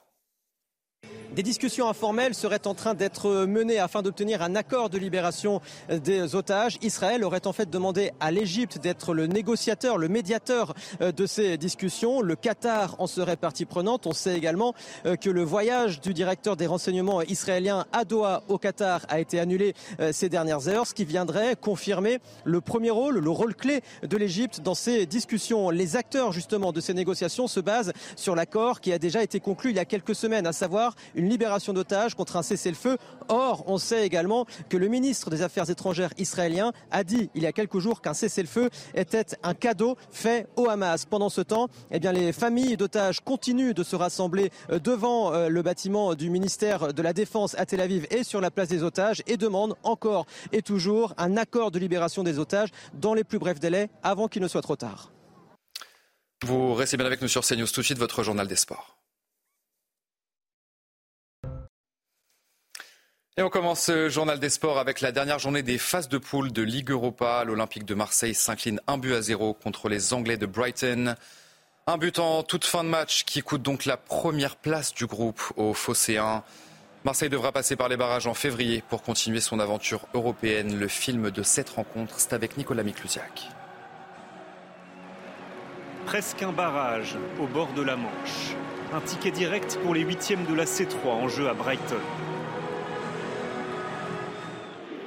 Des 1.34 1.44
discussions 1.44 1.88
informelles 1.88 2.34
seraient 2.34 2.66
en 2.66 2.74
train 2.74 2.94
d'être 2.94 3.46
menées 3.46 3.78
afin 3.78 4.02
d'obtenir 4.02 4.42
un 4.42 4.56
accord 4.56 4.90
de 4.90 4.98
libération 4.98 5.60
des 5.88 6.34
otages. 6.34 6.76
Israël 6.82 7.22
aurait 7.22 7.46
en 7.46 7.52
fait 7.52 7.70
demandé 7.70 8.10
à 8.18 8.32
l'Égypte 8.32 8.78
d'être 8.78 9.14
le 9.14 9.28
négociateur, 9.28 9.96
le 9.96 10.08
médiateur 10.08 10.74
euh, 11.00 11.12
de 11.12 11.26
ces 11.26 11.56
discussions. 11.56 12.20
Le 12.20 12.34
Qatar 12.34 12.96
en 12.98 13.06
serait 13.06 13.36
partie 13.36 13.64
prenante. 13.64 14.08
On 14.08 14.12
sait 14.12 14.36
également 14.36 14.74
euh, 15.06 15.14
que 15.14 15.30
le 15.30 15.44
voyage 15.44 16.00
du 16.00 16.14
directeur 16.14 16.56
des 16.56 16.66
renseignements 16.66 17.22
israéliens 17.22 17.86
à 17.92 18.04
Doha 18.04 18.42
au 18.48 18.58
Qatar 18.58 19.06
a 19.08 19.20
été 19.20 19.38
annulé 19.38 19.74
euh, 20.00 20.10
ces 20.12 20.28
dernières 20.28 20.66
heures, 20.66 20.88
ce 20.88 20.94
qui 20.94 21.04
viendrait 21.04 21.54
confirmer 21.54 22.18
le 22.42 22.60
premier 22.60 22.90
rôle, 22.90 23.18
le 23.18 23.30
rôle 23.30 23.54
clé 23.54 23.82
de 24.02 24.16
l'Égypte 24.16 24.62
dans 24.62 24.74
ces 24.74 25.06
discussions. 25.06 25.70
Les 25.70 25.94
acteurs 25.94 26.32
justement 26.32 26.72
de 26.72 26.80
ces 26.80 26.92
négociations 26.92 27.46
se 27.46 27.60
basent 27.60 27.92
sur 28.16 28.34
l'accord 28.34 28.80
qui 28.80 28.92
a 28.92 28.98
déjà 28.98 29.22
été 29.22 29.38
conclu 29.38 29.70
il 29.70 29.76
y 29.76 29.80
a 29.80 29.84
quelques 29.84 30.16
semaines, 30.16 30.48
à 30.48 30.52
savoir 30.52 30.96
libération 31.28 31.72
d'otages 31.72 32.14
contre 32.14 32.36
un 32.36 32.42
cessez-le-feu. 32.42 32.96
Or, 33.28 33.64
on 33.66 33.78
sait 33.78 34.06
également 34.06 34.46
que 34.68 34.76
le 34.76 34.88
ministre 34.88 35.30
des 35.30 35.42
Affaires 35.42 35.70
étrangères 35.70 36.12
israélien 36.18 36.72
a 36.90 37.04
dit 37.04 37.30
il 37.34 37.42
y 37.42 37.46
a 37.46 37.52
quelques 37.52 37.78
jours 37.78 38.00
qu'un 38.00 38.14
cessez-le-feu 38.14 38.70
était 38.94 39.26
un 39.42 39.54
cadeau 39.54 39.96
fait 40.10 40.46
au 40.56 40.68
Hamas. 40.68 41.04
Pendant 41.04 41.28
ce 41.28 41.40
temps, 41.40 41.68
eh 41.90 42.00
bien, 42.00 42.12
les 42.12 42.32
familles 42.32 42.76
d'otages 42.76 43.20
continuent 43.20 43.74
de 43.74 43.82
se 43.82 43.96
rassembler 43.96 44.50
euh, 44.70 44.78
devant 44.78 45.32
euh, 45.32 45.48
le 45.48 45.62
bâtiment 45.62 46.14
du 46.14 46.30
ministère 46.30 46.92
de 46.92 47.02
la 47.02 47.12
Défense 47.12 47.54
à 47.58 47.66
Tel 47.66 47.80
Aviv 47.80 48.06
et 48.10 48.24
sur 48.24 48.40
la 48.40 48.50
place 48.50 48.68
des 48.68 48.82
otages 48.82 49.22
et 49.26 49.36
demandent 49.36 49.76
encore 49.82 50.26
et 50.52 50.62
toujours 50.62 51.14
un 51.18 51.36
accord 51.36 51.70
de 51.70 51.78
libération 51.78 52.22
des 52.22 52.38
otages 52.38 52.70
dans 52.94 53.14
les 53.14 53.24
plus 53.24 53.38
brefs 53.38 53.60
délais 53.60 53.90
avant 54.02 54.28
qu'il 54.28 54.42
ne 54.42 54.48
soit 54.48 54.62
trop 54.62 54.76
tard. 54.76 55.12
Vous 56.44 56.74
restez 56.74 56.96
bien 56.96 57.06
avec 57.06 57.20
nous 57.20 57.28
sur 57.28 57.44
CNews 57.44 57.66
tout 57.66 57.80
de 57.80 57.86
suite, 57.86 57.98
votre 57.98 58.22
journal 58.22 58.48
des 58.48 58.56
sports. 58.56 58.99
Et 63.36 63.42
on 63.42 63.48
commence 63.48 63.84
ce 63.84 64.08
journal 64.08 64.40
des 64.40 64.50
sports 64.50 64.78
avec 64.78 65.00
la 65.00 65.12
dernière 65.12 65.38
journée 65.38 65.62
des 65.62 65.78
phases 65.78 66.08
de 66.08 66.18
poule 66.18 66.52
de 66.52 66.62
Ligue 66.62 66.90
Europa. 66.90 67.44
L'Olympique 67.44 67.84
de 67.84 67.94
Marseille 67.94 68.34
s'incline 68.34 68.80
un 68.88 68.98
but 68.98 69.14
à 69.14 69.22
zéro 69.22 69.54
contre 69.54 69.88
les 69.88 70.12
Anglais 70.12 70.36
de 70.36 70.46
Brighton. 70.46 71.14
Un 71.86 71.96
but 71.96 72.18
en 72.18 72.42
toute 72.42 72.64
fin 72.64 72.82
de 72.82 72.88
match 72.88 73.24
qui 73.24 73.40
coûte 73.40 73.62
donc 73.62 73.84
la 73.84 73.96
première 73.96 74.56
place 74.56 74.92
du 74.94 75.06
groupe 75.06 75.40
aux 75.56 75.74
Phocéens. 75.74 76.42
Marseille 77.04 77.30
devra 77.30 77.52
passer 77.52 77.76
par 77.76 77.88
les 77.88 77.96
barrages 77.96 78.26
en 78.26 78.34
février 78.34 78.82
pour 78.88 79.02
continuer 79.02 79.40
son 79.40 79.60
aventure 79.60 80.06
européenne. 80.12 80.78
Le 80.78 80.88
film 80.88 81.30
de 81.30 81.42
cette 81.44 81.70
rencontre, 81.70 82.16
c'est 82.18 82.32
avec 82.32 82.56
Nicolas 82.56 82.82
Miklusiak. 82.82 83.48
Presque 86.04 86.42
un 86.42 86.52
barrage 86.52 87.16
au 87.40 87.46
bord 87.46 87.72
de 87.74 87.82
la 87.82 87.96
Manche. 87.96 88.56
Un 88.92 89.00
ticket 89.00 89.30
direct 89.30 89.78
pour 89.84 89.94
les 89.94 90.00
huitièmes 90.00 90.44
de 90.46 90.54
la 90.54 90.64
C3 90.64 91.06
en 91.06 91.28
jeu 91.28 91.48
à 91.48 91.54
Brighton. 91.54 92.00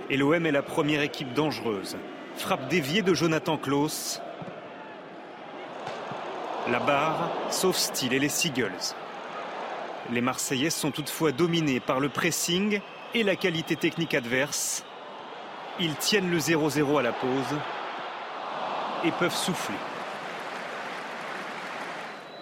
Et 0.09 0.17
l'OM 0.17 0.45
est 0.45 0.51
la 0.51 0.61
première 0.61 1.01
équipe 1.01 1.33
dangereuse. 1.33 1.97
Frappe 2.35 2.67
déviée 2.67 3.01
de 3.01 3.13
Jonathan 3.13 3.57
Klaus. 3.57 4.21
La 6.69 6.79
barre, 6.79 7.29
sauf 7.49 7.75
style 7.75 8.13
et 8.13 8.19
les 8.19 8.29
Seagulls. 8.29 8.95
Les 10.11 10.21
Marseillais 10.21 10.69
sont 10.69 10.91
toutefois 10.91 11.31
dominés 11.31 11.79
par 11.79 11.99
le 11.99 12.09
pressing 12.09 12.81
et 13.13 13.23
la 13.23 13.35
qualité 13.35 13.75
technique 13.75 14.13
adverse. 14.13 14.83
Ils 15.79 15.95
tiennent 15.95 16.29
le 16.29 16.39
0-0 16.39 16.99
à 16.99 17.01
la 17.01 17.13
pause 17.13 17.57
et 19.05 19.11
peuvent 19.11 19.35
souffler. 19.35 19.75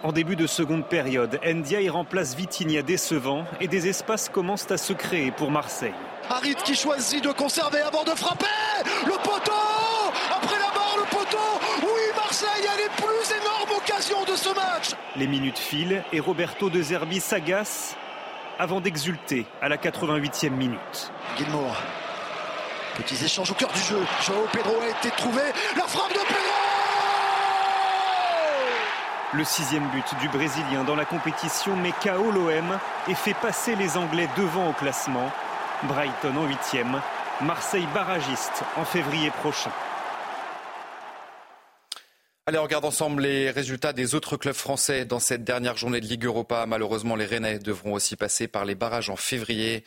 En 0.04 0.12
début 0.12 0.36
de 0.36 0.48
seconde 0.48 0.86
période, 0.86 1.40
Ndiaye 1.46 1.90
remplace 1.90 2.36
Vitinha 2.36 2.82
décevant 2.82 3.46
et 3.60 3.68
des 3.68 3.88
espaces 3.88 4.30
commencent 4.30 4.72
à 4.72 4.78
se 4.78 4.94
créer 4.94 5.30
pour 5.30 5.52
Marseille. 5.52 5.94
Harit 6.28 6.56
qui 6.56 6.74
choisit 6.76 7.24
de 7.24 7.32
conserver 7.32 7.82
avant 7.82 8.04
de 8.04 8.10
frapper 8.12 8.46
Le 9.06 9.12
poteau 9.22 9.52
Après 10.36 10.58
la 10.58 10.72
barre, 10.74 10.96
le 10.98 11.04
poteau 11.16 11.38
Oui, 11.84 12.02
Marseille 12.16 12.68
a 12.68 12.78
les 12.78 12.90
plus 12.96 13.36
énormes 13.42 13.78
occasions 13.78 14.24
de 14.24 14.36
ce 14.36 14.50
match 14.56 14.92
Les 15.18 15.28
minutes 15.28 15.60
filent 15.60 16.04
et 16.12 16.20
Roberto 16.20 16.70
De 16.72 16.82
Zerbi 16.82 17.20
s'agace 17.20 17.96
avant 18.58 18.82
d'exulter 18.82 19.46
à 19.62 19.70
la 19.70 19.78
88e 19.78 20.50
minute. 20.52 21.12
Gilmour. 21.38 21.76
Petits 22.98 23.24
échanges 23.24 23.52
au 23.52 23.56
cœur 23.56 23.72
du 23.72 23.80
jeu. 23.80 24.00
Joao 24.26 24.46
Pedro 24.52 24.76
a 24.82 24.90
été 24.90 25.10
trouvé. 25.16 25.42
La 25.78 25.84
frappe 25.84 26.12
de 26.14 26.20
Pedro 26.20 26.41
le 29.34 29.44
sixième 29.46 29.90
but 29.92 30.20
du 30.20 30.28
Brésilien 30.28 30.84
dans 30.84 30.96
la 30.96 31.06
compétition 31.06 31.76
met 31.78 31.94
KO 32.04 32.32
l'OM 32.32 32.80
et 33.08 33.16
fait 33.16 33.34
passer 33.34 33.76
les 33.76 33.96
Anglais 33.96 34.28
devant 34.38 34.70
au 34.70 34.74
classement 34.74 35.32
Brighton 35.84 36.36
en 36.36 36.46
huitième, 36.48 37.02
Marseille 37.42 37.88
barragiste 37.94 38.64
en 38.76 38.84
février 38.84 39.32
prochain. 39.32 39.72
Allez, 42.46 42.58
on 42.58 42.64
regarde 42.64 42.86
ensemble 42.86 43.22
les 43.22 43.52
résultats 43.52 43.94
des 43.94 44.16
autres 44.16 44.36
clubs 44.36 44.54
français 44.54 45.06
dans 45.06 45.20
cette 45.20 45.44
dernière 45.44 45.78
journée 45.78 46.02
de 46.02 46.08
Ligue 46.08 46.26
Europa. 46.26 46.66
Malheureusement, 46.66 47.16
les 47.16 47.26
Rennais 47.26 47.60
devront 47.60 47.94
aussi 47.94 48.18
passer 48.18 48.48
par 48.48 48.66
les 48.66 48.76
barrages 48.76 49.10
en 49.10 49.16
février. 49.16 49.86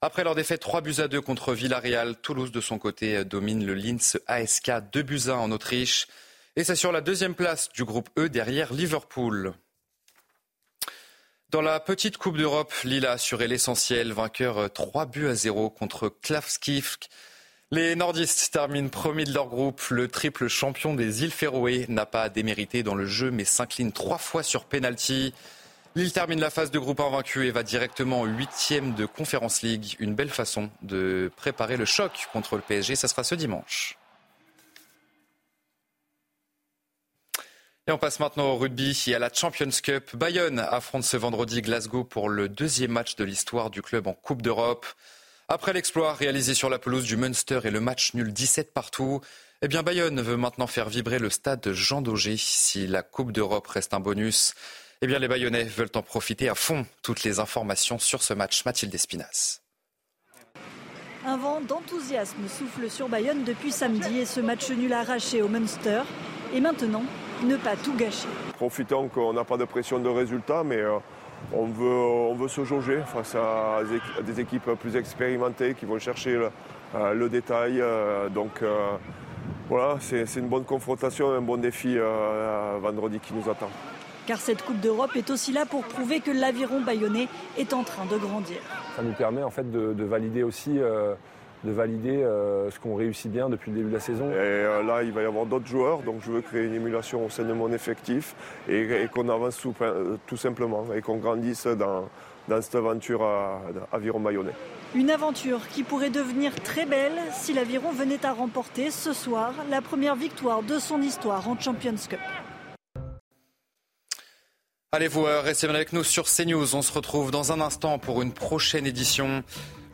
Après 0.00 0.24
leur 0.24 0.34
défaite 0.34 0.60
3 0.60 0.80
buts 0.80 0.94
à 0.98 1.08
2 1.08 1.20
contre 1.20 1.52
Villarreal, 1.52 2.16
Toulouse 2.16 2.50
de 2.50 2.60
son 2.60 2.78
côté 2.78 3.24
domine 3.24 3.66
le 3.66 3.74
Linz 3.74 4.18
ASK 4.26 4.70
2 4.92 5.02
buts 5.02 5.22
à 5.28 5.32
1 5.32 5.36
en 5.36 5.50
Autriche 5.50 6.06
et 6.56 6.64
c'est 6.64 6.74
sur 6.74 6.90
la 6.90 7.02
deuxième 7.02 7.34
place 7.34 7.68
du 7.68 7.84
groupe 7.84 8.08
E 8.18 8.28
derrière 8.28 8.72
Liverpool. 8.72 9.52
Dans 11.50 11.62
la 11.62 11.78
petite 11.80 12.16
Coupe 12.16 12.38
d'Europe, 12.38 12.72
Lille 12.82 13.06
a 13.06 13.12
assuré 13.12 13.46
l'essentiel, 13.46 14.12
vainqueur 14.12 14.72
3 14.72 15.06
buts 15.06 15.28
à 15.28 15.34
0 15.34 15.70
contre 15.70 16.08
Klavskivk. 16.08 17.08
Les 17.70 17.94
nordistes 17.94 18.52
terminent 18.52 18.88
premier 18.88 19.24
de 19.24 19.32
leur 19.32 19.48
groupe. 19.48 19.82
Le 19.90 20.08
triple 20.08 20.48
champion 20.48 20.94
des 20.94 21.24
îles 21.24 21.30
Féroé 21.30 21.84
n'a 21.88 22.06
pas 22.06 22.28
démérité 22.28 22.82
dans 22.82 22.94
le 22.94 23.06
jeu 23.06 23.30
mais 23.30 23.44
s'incline 23.44 23.92
trois 23.92 24.18
fois 24.18 24.42
sur 24.42 24.64
penalty. 24.64 25.34
Lille 25.94 26.12
termine 26.12 26.40
la 26.40 26.50
phase 26.50 26.70
de 26.70 26.78
groupe 26.78 27.00
invaincu 27.00 27.46
et 27.46 27.50
va 27.50 27.62
directement 27.62 28.22
au 28.22 28.26
huitième 28.26 28.94
de 28.94 29.04
Conference 29.04 29.62
League. 29.62 29.96
Une 29.98 30.14
belle 30.14 30.30
façon 30.30 30.70
de 30.82 31.30
préparer 31.36 31.76
le 31.76 31.84
choc 31.84 32.28
contre 32.32 32.56
le 32.56 32.62
PSG. 32.62 32.96
Ça 32.96 33.08
sera 33.08 33.24
ce 33.24 33.34
dimanche. 33.34 33.98
Et 37.88 37.92
on 37.92 37.98
passe 37.98 38.18
maintenant 38.18 38.50
au 38.50 38.56
rugby 38.56 39.00
et 39.06 39.14
à 39.14 39.20
la 39.20 39.30
Champions 39.32 39.70
Cup. 39.80 40.16
Bayonne 40.16 40.58
affronte 40.58 41.04
ce 41.04 41.16
vendredi 41.16 41.62
Glasgow 41.62 42.02
pour 42.02 42.28
le 42.28 42.48
deuxième 42.48 42.90
match 42.90 43.14
de 43.14 43.22
l'histoire 43.22 43.70
du 43.70 43.80
club 43.80 44.08
en 44.08 44.12
Coupe 44.12 44.42
d'Europe. 44.42 44.86
Après 45.46 45.72
l'exploit 45.72 46.12
réalisé 46.14 46.54
sur 46.54 46.68
la 46.68 46.80
pelouse 46.80 47.04
du 47.04 47.16
Munster 47.16 47.60
et 47.62 47.70
le 47.70 47.78
match 47.78 48.14
nul 48.14 48.32
17 48.32 48.74
partout, 48.74 49.20
Eh 49.62 49.68
bien, 49.68 49.84
Bayonne 49.84 50.20
veut 50.20 50.36
maintenant 50.36 50.66
faire 50.66 50.88
vibrer 50.88 51.20
le 51.20 51.30
stade 51.30 51.70
Jean 51.72 52.02
Daugé. 52.02 52.34
Si 52.36 52.88
la 52.88 53.04
Coupe 53.04 53.30
d'Europe 53.30 53.68
reste 53.68 53.94
un 53.94 54.00
bonus, 54.00 54.54
eh 55.00 55.06
bien, 55.06 55.20
les 55.20 55.28
Bayonnais 55.28 55.62
veulent 55.62 55.92
en 55.94 56.02
profiter 56.02 56.48
à 56.48 56.56
fond. 56.56 56.86
Toutes 57.02 57.22
les 57.22 57.38
informations 57.38 58.00
sur 58.00 58.20
ce 58.20 58.34
match, 58.34 58.64
Mathilde 58.64 58.94
Espinas. 58.94 59.60
Un 61.24 61.36
vent 61.36 61.60
d'enthousiasme 61.60 62.48
souffle 62.48 62.90
sur 62.90 63.08
Bayonne 63.08 63.44
depuis 63.44 63.70
samedi 63.70 64.18
et 64.18 64.26
ce 64.26 64.40
match 64.40 64.70
nul 64.70 64.92
arraché 64.92 65.40
au 65.40 65.48
Munster. 65.48 66.02
Et 66.52 66.60
maintenant, 66.60 67.04
ne 67.44 67.56
pas 67.56 67.76
tout 67.76 67.94
gâcher. 67.94 68.28
Profitons 68.56 69.08
qu'on 69.08 69.32
n'a 69.32 69.44
pas 69.44 69.56
de 69.56 69.64
pression 69.64 69.98
de 69.98 70.08
résultat, 70.08 70.62
mais 70.64 70.78
euh, 70.78 70.98
on, 71.52 71.66
veut, 71.66 71.86
on 71.86 72.34
veut 72.34 72.48
se 72.48 72.64
jauger 72.64 73.00
face 73.06 73.34
à 73.34 73.80
des 74.22 74.40
équipes 74.40 74.70
plus 74.80 74.96
expérimentées 74.96 75.74
qui 75.74 75.86
vont 75.86 75.98
chercher 75.98 76.34
le, 76.34 76.50
euh, 76.94 77.28
détail. 77.28 77.80
Euh, 77.80 78.28
donc 78.28 78.62
voilà, 79.68 79.96
c'est 80.00 80.36
une 80.36 80.48
bonne 80.48 80.64
confrontation, 80.64 81.32
un 81.32 81.40
bon 81.40 81.56
défi 81.56 81.96
vendredi 82.80 83.18
qui 83.18 83.34
nous 83.34 83.50
attend. 83.50 83.70
Car 84.26 84.38
cette 84.38 84.62
Coupe 84.62 84.80
d'Europe 84.80 85.14
est 85.14 85.30
aussi 85.30 85.52
là 85.52 85.66
pour 85.66 85.84
prouver 85.84 86.20
que 86.20 86.32
l'aviron 86.32 86.80
bayonnais 86.80 87.28
est 87.56 87.72
en 87.72 87.84
train 87.84 88.06
de 88.06 88.16
grandir. 88.16 88.58
Ça 88.96 89.02
nous 89.02 89.12
permet 89.12 89.42
en 89.42 89.50
fait 89.50 89.70
de, 89.70 90.04
valider 90.04 90.42
aussi 90.42 90.78
de 91.64 91.70
valider 91.72 92.22
euh, 92.22 92.70
ce 92.70 92.78
qu'on 92.78 92.94
réussit 92.94 93.30
bien 93.30 93.48
depuis 93.48 93.70
le 93.70 93.78
début 93.78 93.90
de 93.90 93.94
la 93.94 94.00
saison. 94.00 94.30
Et 94.30 94.34
euh, 94.36 94.82
là, 94.82 95.02
il 95.02 95.12
va 95.12 95.22
y 95.22 95.24
avoir 95.24 95.46
d'autres 95.46 95.66
joueurs, 95.66 96.02
donc 96.02 96.16
je 96.24 96.30
veux 96.30 96.40
créer 96.40 96.64
une 96.64 96.74
émulation 96.74 97.24
au 97.24 97.30
sein 97.30 97.44
de 97.44 97.52
mon 97.52 97.72
effectif 97.72 98.34
et, 98.68 99.06
qu'on 99.12 99.28
avance 99.28 99.60
euh, 99.80 100.16
tout, 100.26 100.36
simplement 100.36 100.86
et 100.94 101.00
qu'on 101.00 101.16
grandisse 101.16 101.66
dans, 101.66 102.08
cette 102.60 102.74
aventure 102.74 103.22
à, 103.22 103.62
Aviron 103.92 104.20
Bayonnais. 104.20 104.52
Une 104.94 105.10
aventure 105.10 105.66
qui 105.68 105.82
pourrait 105.82 106.10
devenir 106.10 106.54
très 106.62 106.86
belle 106.86 107.18
si 107.32 107.52
l'Aviron 107.52 107.90
venait 107.90 108.24
à 108.24 108.32
remporter 108.32 108.90
ce 108.90 109.12
soir 109.12 109.52
la 109.70 109.82
première 109.82 110.14
victoire 110.14 110.62
de 110.62 110.78
son 110.78 111.02
histoire 111.02 111.48
en 111.48 111.58
Champions 111.58 111.94
Cup. 112.08 112.20
Allez 114.92 115.08
vous 115.08 115.24
restez 115.24 115.66
bien 115.66 115.74
avec 115.74 115.92
nous 115.92 116.04
sur 116.04 116.24
CNews. 116.24 116.74
On 116.74 116.80
se 116.80 116.92
retrouve 116.92 117.30
dans 117.30 117.52
un 117.52 117.60
instant 117.60 117.98
pour 117.98 118.22
une 118.22 118.32
prochaine 118.32 118.86
édition. 118.86 119.42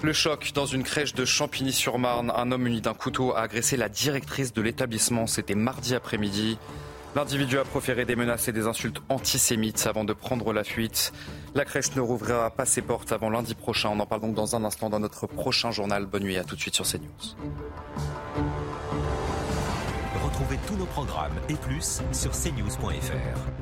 Le 0.03 0.13
choc 0.13 0.51
dans 0.53 0.67
une 0.67 0.83
crèche 0.83 1.15
de 1.15 1.25
Champigny-sur-Marne. 1.25 2.33
Un 2.35 2.51
homme 2.51 2.63
muni 2.63 2.81
d'un 2.81 2.93
couteau 2.93 3.37
a 3.37 3.43
agressé 3.43 3.77
la 3.77 3.89
directrice 3.89 4.53
de 4.53 4.61
l'établissement. 4.61 5.29
C'était 5.29 5.55
mardi 5.55 5.95
après-midi. 5.95 6.59
L'individu 7.15 7.57
a 7.59 7.65
proféré 7.65 8.05
des 8.05 8.17
menaces 8.17 8.49
et 8.49 8.53
des 8.53 8.67
insultes 8.67 9.01
antisémites 9.09 9.87
avant 9.87 10.03
de 10.03 10.13
prendre 10.13 10.53
la 10.53 10.65
fuite. 10.65 11.13
La 11.55 11.65
crèche 11.65 11.95
ne 11.95 12.01
rouvrira 12.01 12.51
pas 12.51 12.65
ses 12.65 12.83
portes 12.83 13.13
avant 13.13 13.31
lundi 13.31 13.55
prochain. 13.55 13.91
On 13.93 14.01
en 14.01 14.07
parle 14.07 14.23
donc 14.23 14.35
dans 14.35 14.57
un 14.57 14.65
instant 14.65 14.91
dans 14.91 14.99
notre 14.99 15.29
prochain 15.29 15.71
journal. 15.71 16.07
Bonne 16.07 16.25
nuit 16.25 16.37
à 16.37 16.43
tout 16.43 16.57
de 16.57 16.61
suite 16.61 16.75
sur 16.75 16.85
CNews. 16.85 17.37
Retrouvez 20.25 20.59
tous 20.67 20.75
nos 20.75 20.87
programmes 20.87 21.39
et 21.49 21.55
plus 21.55 22.03
sur 22.11 22.33
cnews.fr. 22.33 23.62